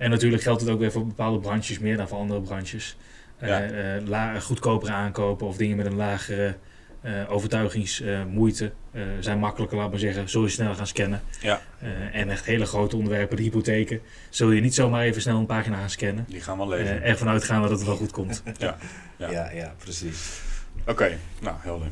[0.04, 2.98] En natuurlijk geldt het ook weer voor bepaalde branches meer dan voor andere branches.
[3.38, 3.62] Eh, Ja.
[3.62, 6.56] eh, la- goedkopere aankopen of dingen met een lagere
[7.02, 10.30] eh, overtuigingsmoeite eh, zijn makkelijker, laat maar zeggen.
[10.30, 11.22] Zul je sneller gaan scannen.
[11.42, 11.62] Ja.
[11.80, 11.89] Eh,
[12.20, 15.78] en echt hele grote onderwerpen, de hypotheken, zul je niet zomaar even snel een pagina
[15.78, 16.26] gaan scannen.
[16.28, 17.02] Die gaan wel lezen.
[17.04, 18.44] Eh ervan uitgaan dat het wel goed komt.
[18.58, 18.78] Ja.
[19.18, 20.39] Ja, ja, precies.
[20.88, 21.88] Oké, nou helder.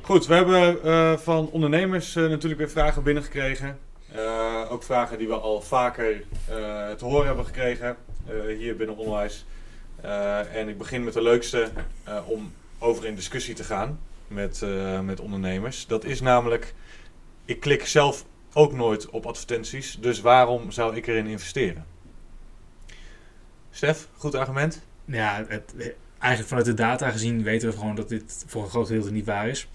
[0.00, 3.78] Goed, we hebben eh, van ondernemers eh, natuurlijk weer vragen binnengekregen.
[4.12, 6.12] Eh, ook vragen die we al vaker
[6.48, 9.46] eh, te horen hebben gekregen eh, hier binnen Onderwijs.
[10.52, 11.70] En ik begin met de leukste
[12.26, 14.62] om over in discussie te gaan met,
[15.02, 15.86] met ondernemers.
[15.86, 16.74] Dat is namelijk,
[17.44, 21.86] ik klik zelf ook nooit op advertenties, dus waarom zou ik erin investeren?
[23.70, 24.82] Stef, goed argument?
[25.04, 25.74] Ja, het,
[26.18, 29.26] eigenlijk vanuit de data gezien weten we gewoon dat dit voor een groot gedeelte niet
[29.26, 29.68] waar is.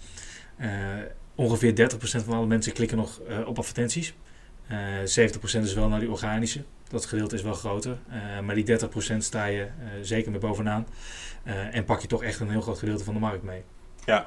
[1.34, 4.14] Ongeveer 30% van alle mensen klikken nog op advertenties.
[4.68, 6.62] Eh 70% is wel naar die organische.
[6.88, 7.98] Dat gedeelte is wel groter.
[8.08, 9.68] Eh, maar die 30% sta je eh,
[10.02, 10.86] zeker mee bovenaan.
[11.42, 13.62] Eh, en pak je toch echt een heel groot gedeelte van de markt mee.
[14.04, 14.26] Ja.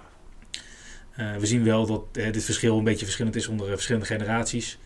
[1.12, 4.08] Eh, we zien wel dat eh, dit verschil een beetje verschillend is onder eh, verschillende
[4.08, 4.78] generaties.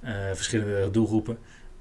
[0.00, 1.38] eh, verschillende doelgroepen.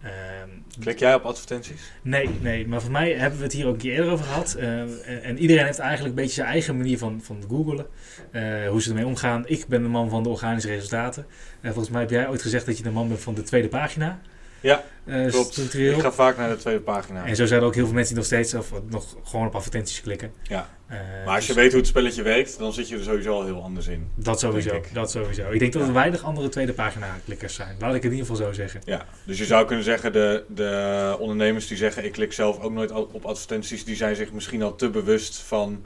[0.07, 1.91] Ehm, Klik jij op advertenties?
[2.01, 4.53] Nee, nee, maar voor mij hebben we het hier ook een keer eerder over gehad.
[4.53, 7.85] Eh, en, en iedereen heeft eigenlijk een beetje zijn eigen manier van, van googlen.
[8.31, 9.43] eh, hoe ze ermee omgaan.
[9.47, 11.25] Ik ben de man van de organische resultaten.
[11.61, 13.67] Eh, volgens mij heb jij ooit gezegd dat je de man bent van de tweede
[13.67, 14.19] pagina.
[14.61, 15.51] Ja, eh, klopt.
[15.51, 15.93] structureel.
[15.95, 17.25] Ik ga vaak naar de tweede pagina.
[17.25, 19.55] En zo zijn er ook heel veel mensen die nog steeds of, nog gewoon op
[19.55, 20.31] advertenties klikken.
[20.43, 20.69] Ja.
[20.87, 23.33] Eh, Maar als je dus weet hoe het spelletje werkt, dan zit je er sowieso
[23.33, 24.11] al heel anders in.
[24.15, 25.51] Dat sowieso, dat sowieso.
[25.51, 27.75] Ik denk dat er weinig andere tweede pagina klikkers zijn.
[27.79, 28.81] Laat ik het in ieder geval zo zeggen.
[28.85, 32.71] Ja, dus je zou kunnen zeggen, de, de ondernemers die zeggen ik klik zelf ook
[32.71, 35.85] nooit op advertenties, die zijn zich misschien al te bewust van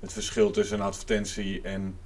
[0.00, 1.98] het verschil tussen een advertentie en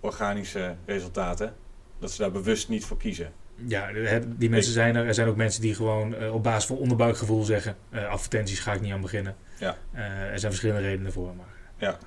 [0.00, 1.54] organische resultaten.
[1.98, 3.32] Dat ze daar bewust niet voor kiezen.
[3.66, 3.90] Ja,
[4.36, 5.06] die mensen zijn er.
[5.06, 7.76] Er zijn ook mensen die gewoon eh, op basis van onderbuikgevoel zeggen...
[7.90, 9.36] eh, advertenties ga ik niet aan beginnen.
[9.58, 9.76] Ja.
[9.92, 11.34] Eh, er zijn verschillende redenen voor.
[11.36, 11.46] Maar
[11.76, 11.98] Ja.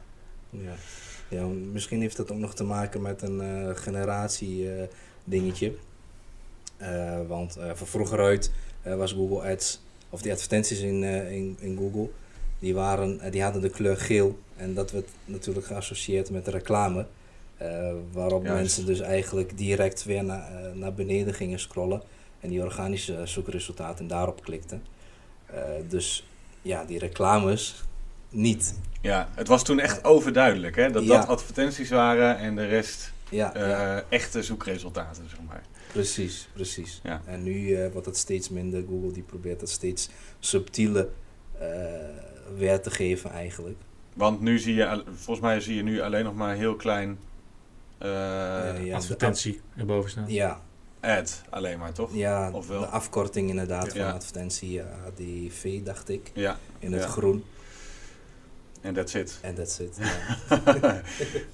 [1.27, 4.87] ja, misschien heeft dat ook nog te maken met een eh, generatie eh,
[5.23, 5.73] dingetje.
[6.77, 8.51] Eh, want eh van vroeger uit
[8.83, 12.09] was Google Ads, of die advertenties in, eh, in, in Google,
[12.59, 14.39] die, waren, die hadden de kleur geel.
[14.55, 17.05] En dat werd natuurlijk geassocieerd met reclame.
[17.63, 18.57] Eh, waarop Juist.
[18.59, 22.01] mensen dus eigenlijk direct weer naar, eh, naar beneden gingen scrollen.
[22.39, 24.83] En die organische eh, zoekresultaten daarop klikten.
[25.87, 26.27] Dus
[26.61, 27.83] ja, die reclames
[28.29, 28.79] niet.
[29.01, 31.17] Ja, het was toen echt overduidelijk hè, dat Ja.
[31.17, 34.03] dat advertenties waren en de rest Ja, ja.
[34.09, 35.63] echte zoekresultaten, zeg maar.
[35.91, 36.99] Precies, precies.
[37.03, 37.21] Ja.
[37.25, 38.83] En nu eh, wordt het steeds minder.
[38.89, 41.09] Google die probeert het steeds subtiele
[42.57, 43.77] weer te geven eigenlijk.
[44.13, 47.17] Want nu zie je, volgens mij zie je nu alleen nog maar heel klein
[48.09, 50.23] ja, advertentie erboven staan.
[50.23, 50.59] Af-
[51.19, 52.09] ad alleen maar, toch?
[52.15, 52.79] ja, Of wel?
[52.79, 54.05] de afkorting inderdaad Ja.
[54.05, 54.71] van advertentie.
[54.71, 54.85] Ja,
[55.15, 56.31] die V dacht ik.
[56.33, 57.07] Ja, In het Ja.
[57.07, 57.43] groen.
[58.81, 59.37] en that's it.
[59.41, 59.97] En dat zit.
[59.99, 61.01] Ja.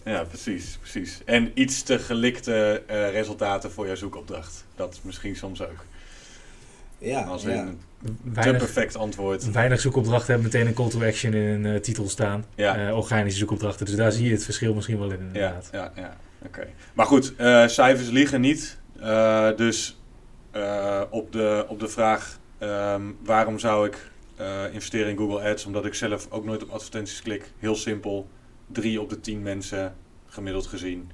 [0.12, 1.21] ja, precies, precies.
[1.25, 4.65] En iets te gelikte eh, resultaten voor jouw zoekopdracht.
[4.75, 5.85] Dat is misschien soms ook.
[6.97, 7.49] ja, Als ja.
[7.49, 9.51] een te Weinig, perfect antwoord.
[9.51, 12.45] weinig zoekopdrachten hebben meteen een call to action in een eh, titel staan.
[12.55, 12.88] Ja.
[12.88, 13.85] Eh, organische zoekopdrachten.
[13.85, 15.69] Dus daar zie je het verschil misschien wel in Ja, inderdaad.
[15.71, 16.17] ja, ja.
[16.45, 16.67] Oké.
[16.93, 18.78] Maar goed, eh, cijfers liegen niet.
[18.99, 19.99] Eh, dus
[20.52, 25.65] eh, op, de, op de vraag ehm, waarom zou ik eh, investeren in Google Ads,
[25.65, 27.52] omdat ik zelf ook nooit op advertenties klik.
[27.58, 28.30] Heel simpel.
[28.67, 29.95] Drie op de tien mensen,
[30.28, 31.12] gemiddeld gezien,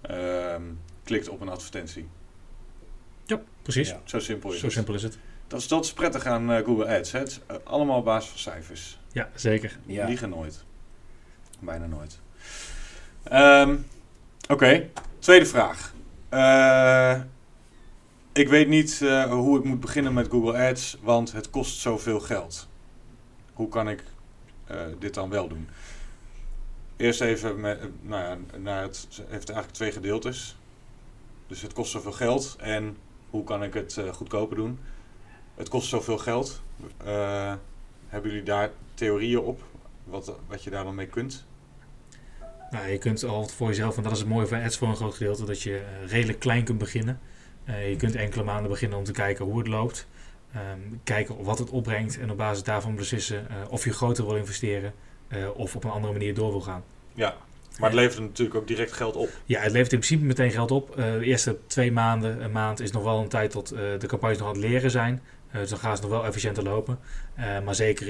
[0.00, 0.62] ehm,
[1.04, 2.08] klikt op een advertentie.
[3.62, 3.88] Precies.
[3.88, 4.00] Ja.
[4.04, 4.74] Zo simpel is Zo het.
[4.74, 5.18] simpel is het.
[5.46, 7.12] Dat is, dat is prettig aan eh, Google Ads.
[7.12, 7.18] Hè?
[7.18, 8.98] Het is allemaal op basis van cijfers.
[9.12, 9.78] Ja, zeker.
[9.86, 10.06] Ja.
[10.06, 10.64] liegen nooit.
[11.58, 12.18] Bijna nooit.
[13.22, 13.76] Ehm,
[14.48, 15.94] Oké, tweede vraag.
[16.28, 17.20] Eh,
[18.32, 22.20] ik weet niet eh, hoe ik moet beginnen met Google Ads, want het kost zoveel
[22.20, 22.68] geld.
[23.52, 24.04] Hoe kan ik
[24.66, 25.68] eh, dit dan wel doen?
[26.96, 30.56] Eerst even, met, nou ja, naar het, heeft eigenlijk twee gedeeltes.
[31.46, 32.96] Dus het kost zoveel geld en
[33.30, 34.78] hoe kan ik het goedkoper doen?
[35.54, 36.62] Het kost zoveel geld.
[38.08, 39.62] Hebben jullie daar theorieën op?
[40.04, 41.46] Wat, wat je daar dan mee kunt?
[42.70, 44.96] Nou, je kunt al voor jezelf, en dat is het mooie van ads voor een
[44.96, 47.20] groot gedeelte, dat je eh, redelijk klein kunt beginnen.
[47.64, 50.06] Eh, je kunt enkele maanden beginnen om te kijken hoe het loopt.
[50.52, 54.36] Ehm, kijken wat het opbrengt en op basis daarvan beslissen eh, of je groter wil
[54.36, 54.92] investeren
[55.54, 56.84] of op een andere manier door wil gaan.
[57.14, 57.36] Ja,
[57.78, 59.28] maar het levert natuurlijk ook direct geld op.
[59.44, 60.96] Ja, het levert in principe meteen geld op.
[60.96, 64.48] De eerste twee maanden, een maand is nog wel een tijd tot de campagnes nog
[64.48, 65.22] aan het leren zijn.
[65.52, 66.98] Dus dan gaan ze nog wel efficiënter lopen.
[67.64, 68.06] Maar zeker,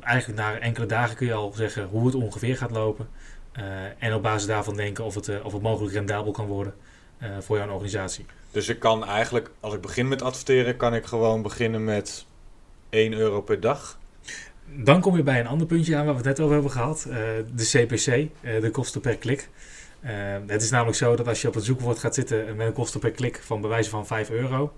[0.00, 3.08] eigenlijk na enkele dagen kun je al zeggen hoe het ongeveer gaat lopen.
[3.52, 3.64] Eh,
[3.98, 6.74] en op basis daarvan denken of het, eh, of het mogelijk rendabel kan worden
[7.18, 8.26] eh, voor jouw organisatie.
[8.50, 12.26] Dus ik kan eigenlijk, als ik begin met adverteren, kan ik gewoon beginnen met
[12.90, 13.98] 1 euro per dag.
[14.76, 17.04] Dan kom je bij een ander puntje aan waar we het net over hebben gehad.
[17.04, 17.14] eh,
[17.54, 18.28] de CPC,
[18.62, 19.48] de kosten per klik.
[20.46, 23.00] Het is namelijk zo dat als je op het zoekwoord gaat zitten met een kosten
[23.00, 24.72] per klik van bij wijze van 5 euro.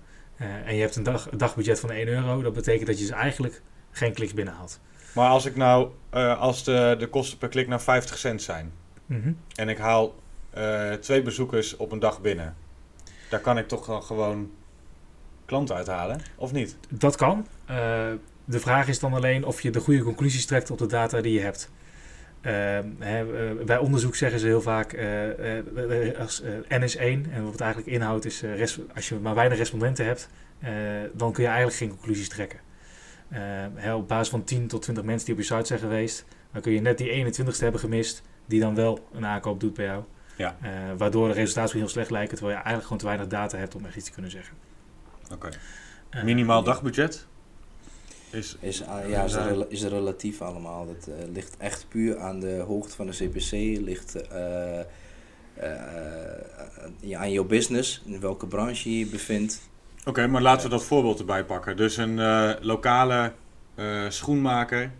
[0.65, 2.41] en je hebt een, dag, een dagbudget van 1 euro.
[2.41, 4.79] Dat betekent dat je dus eigenlijk geen kliks binnenhaalt.
[5.13, 8.71] Maar als ik nou, eh, als de, de kosten per klik nou 50 cent zijn
[9.05, 9.31] Mhm.
[9.55, 10.15] en ik haal
[10.49, 12.55] eh, twee bezoekers op een dag binnen,
[13.29, 14.51] daar kan ik toch dan gewoon
[15.45, 16.77] klanten uithalen, of niet?
[16.89, 17.47] Dat kan.
[17.65, 17.75] Eh,
[18.45, 21.33] de vraag is dan alleen of je de goede conclusies trekt op de data die
[21.33, 21.71] je hebt.
[22.41, 23.25] Ehm, hè,
[23.65, 24.97] bij onderzoek zeggen ze heel vaak
[26.19, 28.43] als N is 1 en wat het eigenlijk inhoudt is
[28.95, 30.29] als je maar weinig respondenten hebt,
[31.13, 32.59] dan kun je eigenlijk geen conclusies trekken.
[33.75, 36.61] Hè, op basis van 10 tot 20 mensen die op je site zijn geweest, dan
[36.61, 40.03] kun je net die 21ste hebben gemist die dan wel een aankoop doet bij jou.
[40.37, 40.57] Ja.
[40.61, 43.75] Eh, waardoor de resultaten heel slecht lijken, terwijl je eigenlijk gewoon te weinig data hebt
[43.75, 44.55] om echt iets te kunnen zeggen.
[45.31, 45.49] Oké.
[46.09, 47.27] Eh, Minimaal dagbudget?
[48.33, 49.35] Is, Is, ah, ja, is,
[49.69, 50.85] is relatief allemaal.
[50.85, 53.51] Dat eh, ligt echt puur aan de hoogte van de CPC.
[53.81, 54.85] Ligt eh, eh,
[56.99, 59.69] ja, aan jouw business, in welke branche je je bevindt.
[60.05, 61.77] Oké, maar laten we dat voorbeeld erbij pakken.
[61.77, 63.33] Dus een eh, lokale
[63.75, 64.91] eh, schoenmaker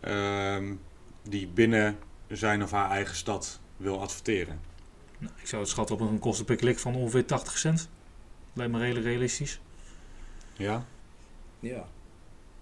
[0.00, 0.74] ehm,
[1.22, 1.98] die binnen
[2.28, 4.60] zijn of haar eigen stad wil adverteren.
[5.18, 7.88] Nou, ik zou het schatten op een kosten per klik van ongeveer 80 cent.
[8.52, 9.60] Lijkt me redelijk realistisch.
[10.56, 10.84] Ja?
[11.60, 11.84] Ja.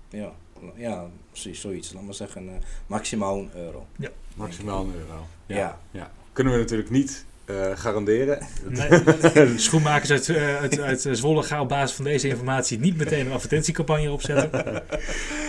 [0.09, 0.33] Ja.
[0.75, 1.93] Ja, precies, zoiets.
[1.93, 2.55] Laat maar zeggen, eh,
[2.87, 3.87] maximaal een euro.
[4.35, 5.27] Maximaal een euro.
[5.47, 5.79] Ja.
[5.91, 6.11] ja.
[6.33, 8.47] Kunnen we natuurlijk niet eh, garanderen.
[8.69, 13.27] Nee, schoenmakers uit, eh, uit, uit Zwolle gaan op basis van deze informatie niet meteen
[13.27, 14.83] een advertentiecampagne opzetten.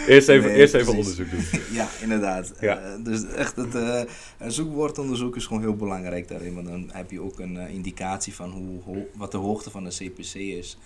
[0.07, 1.45] Eerst even, Nee, eerst even onderzoek doen.
[1.71, 2.51] Ja, inderdaad.
[2.59, 2.77] Ja.
[2.79, 4.01] Eh, dus echt het eh,
[4.37, 6.53] een zoekwoordonderzoek is gewoon heel belangrijk daarin.
[6.55, 9.83] Want dan heb je ook een eh, indicatie van hoe, ho- wat de hoogte van
[9.83, 10.77] de CPC is.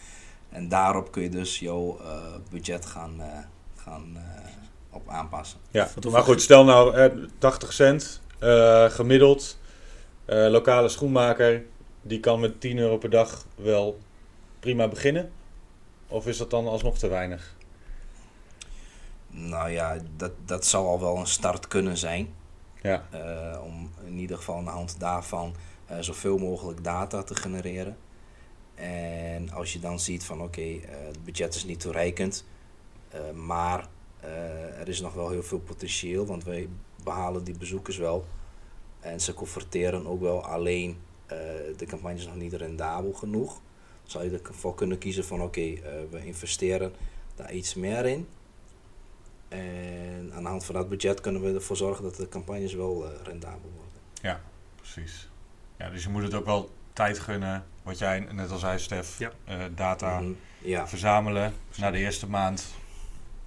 [0.49, 2.07] En daarop kun je dus jouw eh,
[2.51, 3.25] budget gaan, eh,
[3.83, 4.21] gaan eh,
[4.89, 5.59] op aanpassen.
[5.71, 9.57] Ja, maar goed, stel nou eh, 80 cent eh, gemiddeld.
[10.31, 11.63] Eh, lokale schoenmaker,
[12.01, 13.99] die kan met 10 euro per dag wel
[14.59, 15.31] prima beginnen.
[16.07, 17.55] Of is dat dan alsnog te weinig?
[19.27, 22.33] Nou ja, dat, dat zou al wel een start kunnen zijn.
[22.81, 25.55] Ja, eh, om in ieder geval aan de hand daarvan
[25.85, 27.97] eh, zoveel mogelijk data te genereren.
[28.75, 32.45] En als je dan ziet van oké, het budget is niet toereikend,
[33.33, 33.87] maar
[34.79, 36.69] er is nog wel heel veel potentieel, want wij
[37.03, 38.25] behalen die bezoekers wel.
[39.01, 41.37] En ze converteren ook wel, alleen eh,
[41.77, 43.61] de campagne is nog niet rendabel genoeg.
[44.03, 46.93] Zou je ervoor kunnen kiezen van oké, eh, we investeren
[47.35, 48.27] daar iets meer in.
[49.49, 53.05] En aan de hand van dat budget kunnen we ervoor zorgen dat de campagnes wel
[53.05, 53.89] eh, rendabel worden.
[54.75, 55.29] precies.
[55.77, 57.65] Ja, dus je moet het ook wel tijd gunnen.
[57.83, 59.19] Wat jij net al zei, Stef.
[59.19, 59.31] Ja.
[59.45, 60.31] eh, data Mhm.
[60.61, 61.53] Ja, verzamelen.
[61.77, 62.65] Na de eerste maand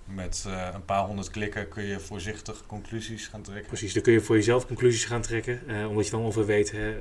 [0.05, 3.67] met eh, een paar honderd klikken kun je voorzichtig conclusies gaan trekken.
[3.67, 5.69] Precies, dan kun je voor jezelf conclusies gaan trekken.
[5.69, 7.01] eh, omdat je dan ongeveer weet, hè, eh,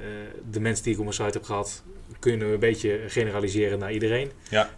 [0.51, 1.83] de mensen die ik op mijn site heb gehad,
[2.19, 4.31] kunnen we een beetje generaliseren naar iedereen.
[4.49, 4.69] Ja.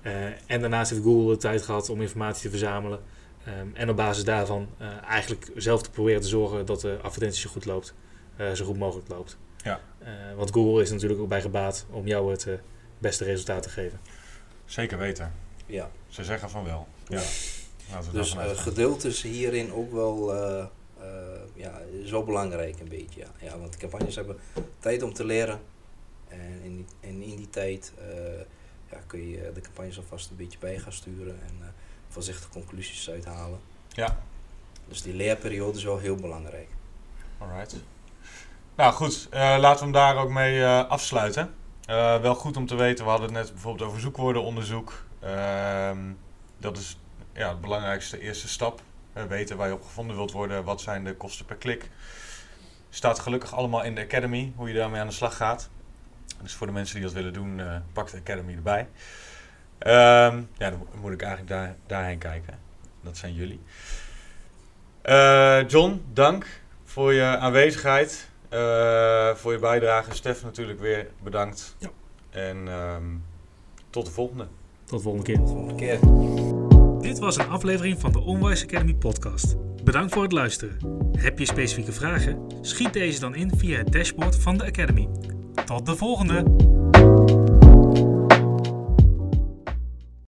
[0.46, 3.00] En daarnaast heeft Google de tijd gehad om informatie te verzamelen.
[3.46, 4.70] Ehm, en op basis daarvan
[5.08, 7.94] eigenlijk zelf te proberen te zorgen dat de advertentie zo goed loopt.
[8.54, 9.38] zo goed mogelijk loopt.
[9.64, 9.80] Ja.
[10.36, 12.48] Want Google is natuurlijk ook bij gebaat om jou het
[12.98, 14.00] beste resultaat te geven.
[14.66, 15.34] Zeker weten.
[15.66, 15.90] ja.
[16.08, 16.88] Ze zeggen van wel.
[17.08, 17.22] Ja.
[18.12, 20.60] Dus eh, geduld is hierin ook wel, eh,
[21.00, 21.08] eh,
[21.54, 23.20] ja, wel belangrijk een beetje.
[23.20, 23.28] Ja.
[23.48, 24.38] Ja, want campagnes hebben
[24.80, 25.60] tijd om te leren.
[26.28, 27.94] En in die, en in die tijd
[28.92, 31.74] ja, kun je de campagnes alvast een beetje bij gaan sturen en
[32.08, 33.60] voorzichtig conclusies uithalen.
[33.90, 34.20] Ja.
[34.88, 36.68] Dus die leerperiode is wel heel belangrijk.
[37.38, 37.76] Alright.
[38.76, 41.54] Nou goed, laten we hem daar ook mee afsluiten.
[42.22, 45.04] Wel goed om te weten, we hadden het net bijvoorbeeld over zoekwoordenonderzoek.
[45.20, 46.00] Ehm,
[46.58, 46.98] dat is
[47.36, 48.82] ja, de belangrijkste eerste stap.
[49.28, 51.90] Weten waar je op gevonden wilt worden, wat zijn de kosten per klik.
[52.90, 55.70] Staat gelukkig allemaal in de Academy, hoe je daarmee aan de slag gaat.
[56.42, 58.88] Dus voor de mensen die dat willen doen, eh, pak de Academy erbij.
[59.78, 62.60] Ehm, ja, dan moet ik eigenlijk daar, daarheen kijken.
[63.02, 63.60] Dat zijn jullie.
[65.02, 70.14] Eh, John, dank voor je aanwezigheid, eh, voor je bijdrage.
[70.14, 71.76] Stef natuurlijk weer bedankt.
[71.78, 71.90] Ja.
[72.30, 73.04] En ehm,
[73.90, 74.48] tot de volgende.
[74.84, 75.38] Tot de volgende keer.
[75.38, 76.75] Tot de volgende keer.
[77.06, 79.56] Dit was een aflevering van de Onwise Academy podcast.
[79.84, 80.78] Bedankt voor het luisteren.
[81.18, 82.39] Heb je specifieke vragen?
[82.62, 85.08] Schiet deze dan in via het dashboard van de Academy.
[85.66, 86.75] Tot de volgende!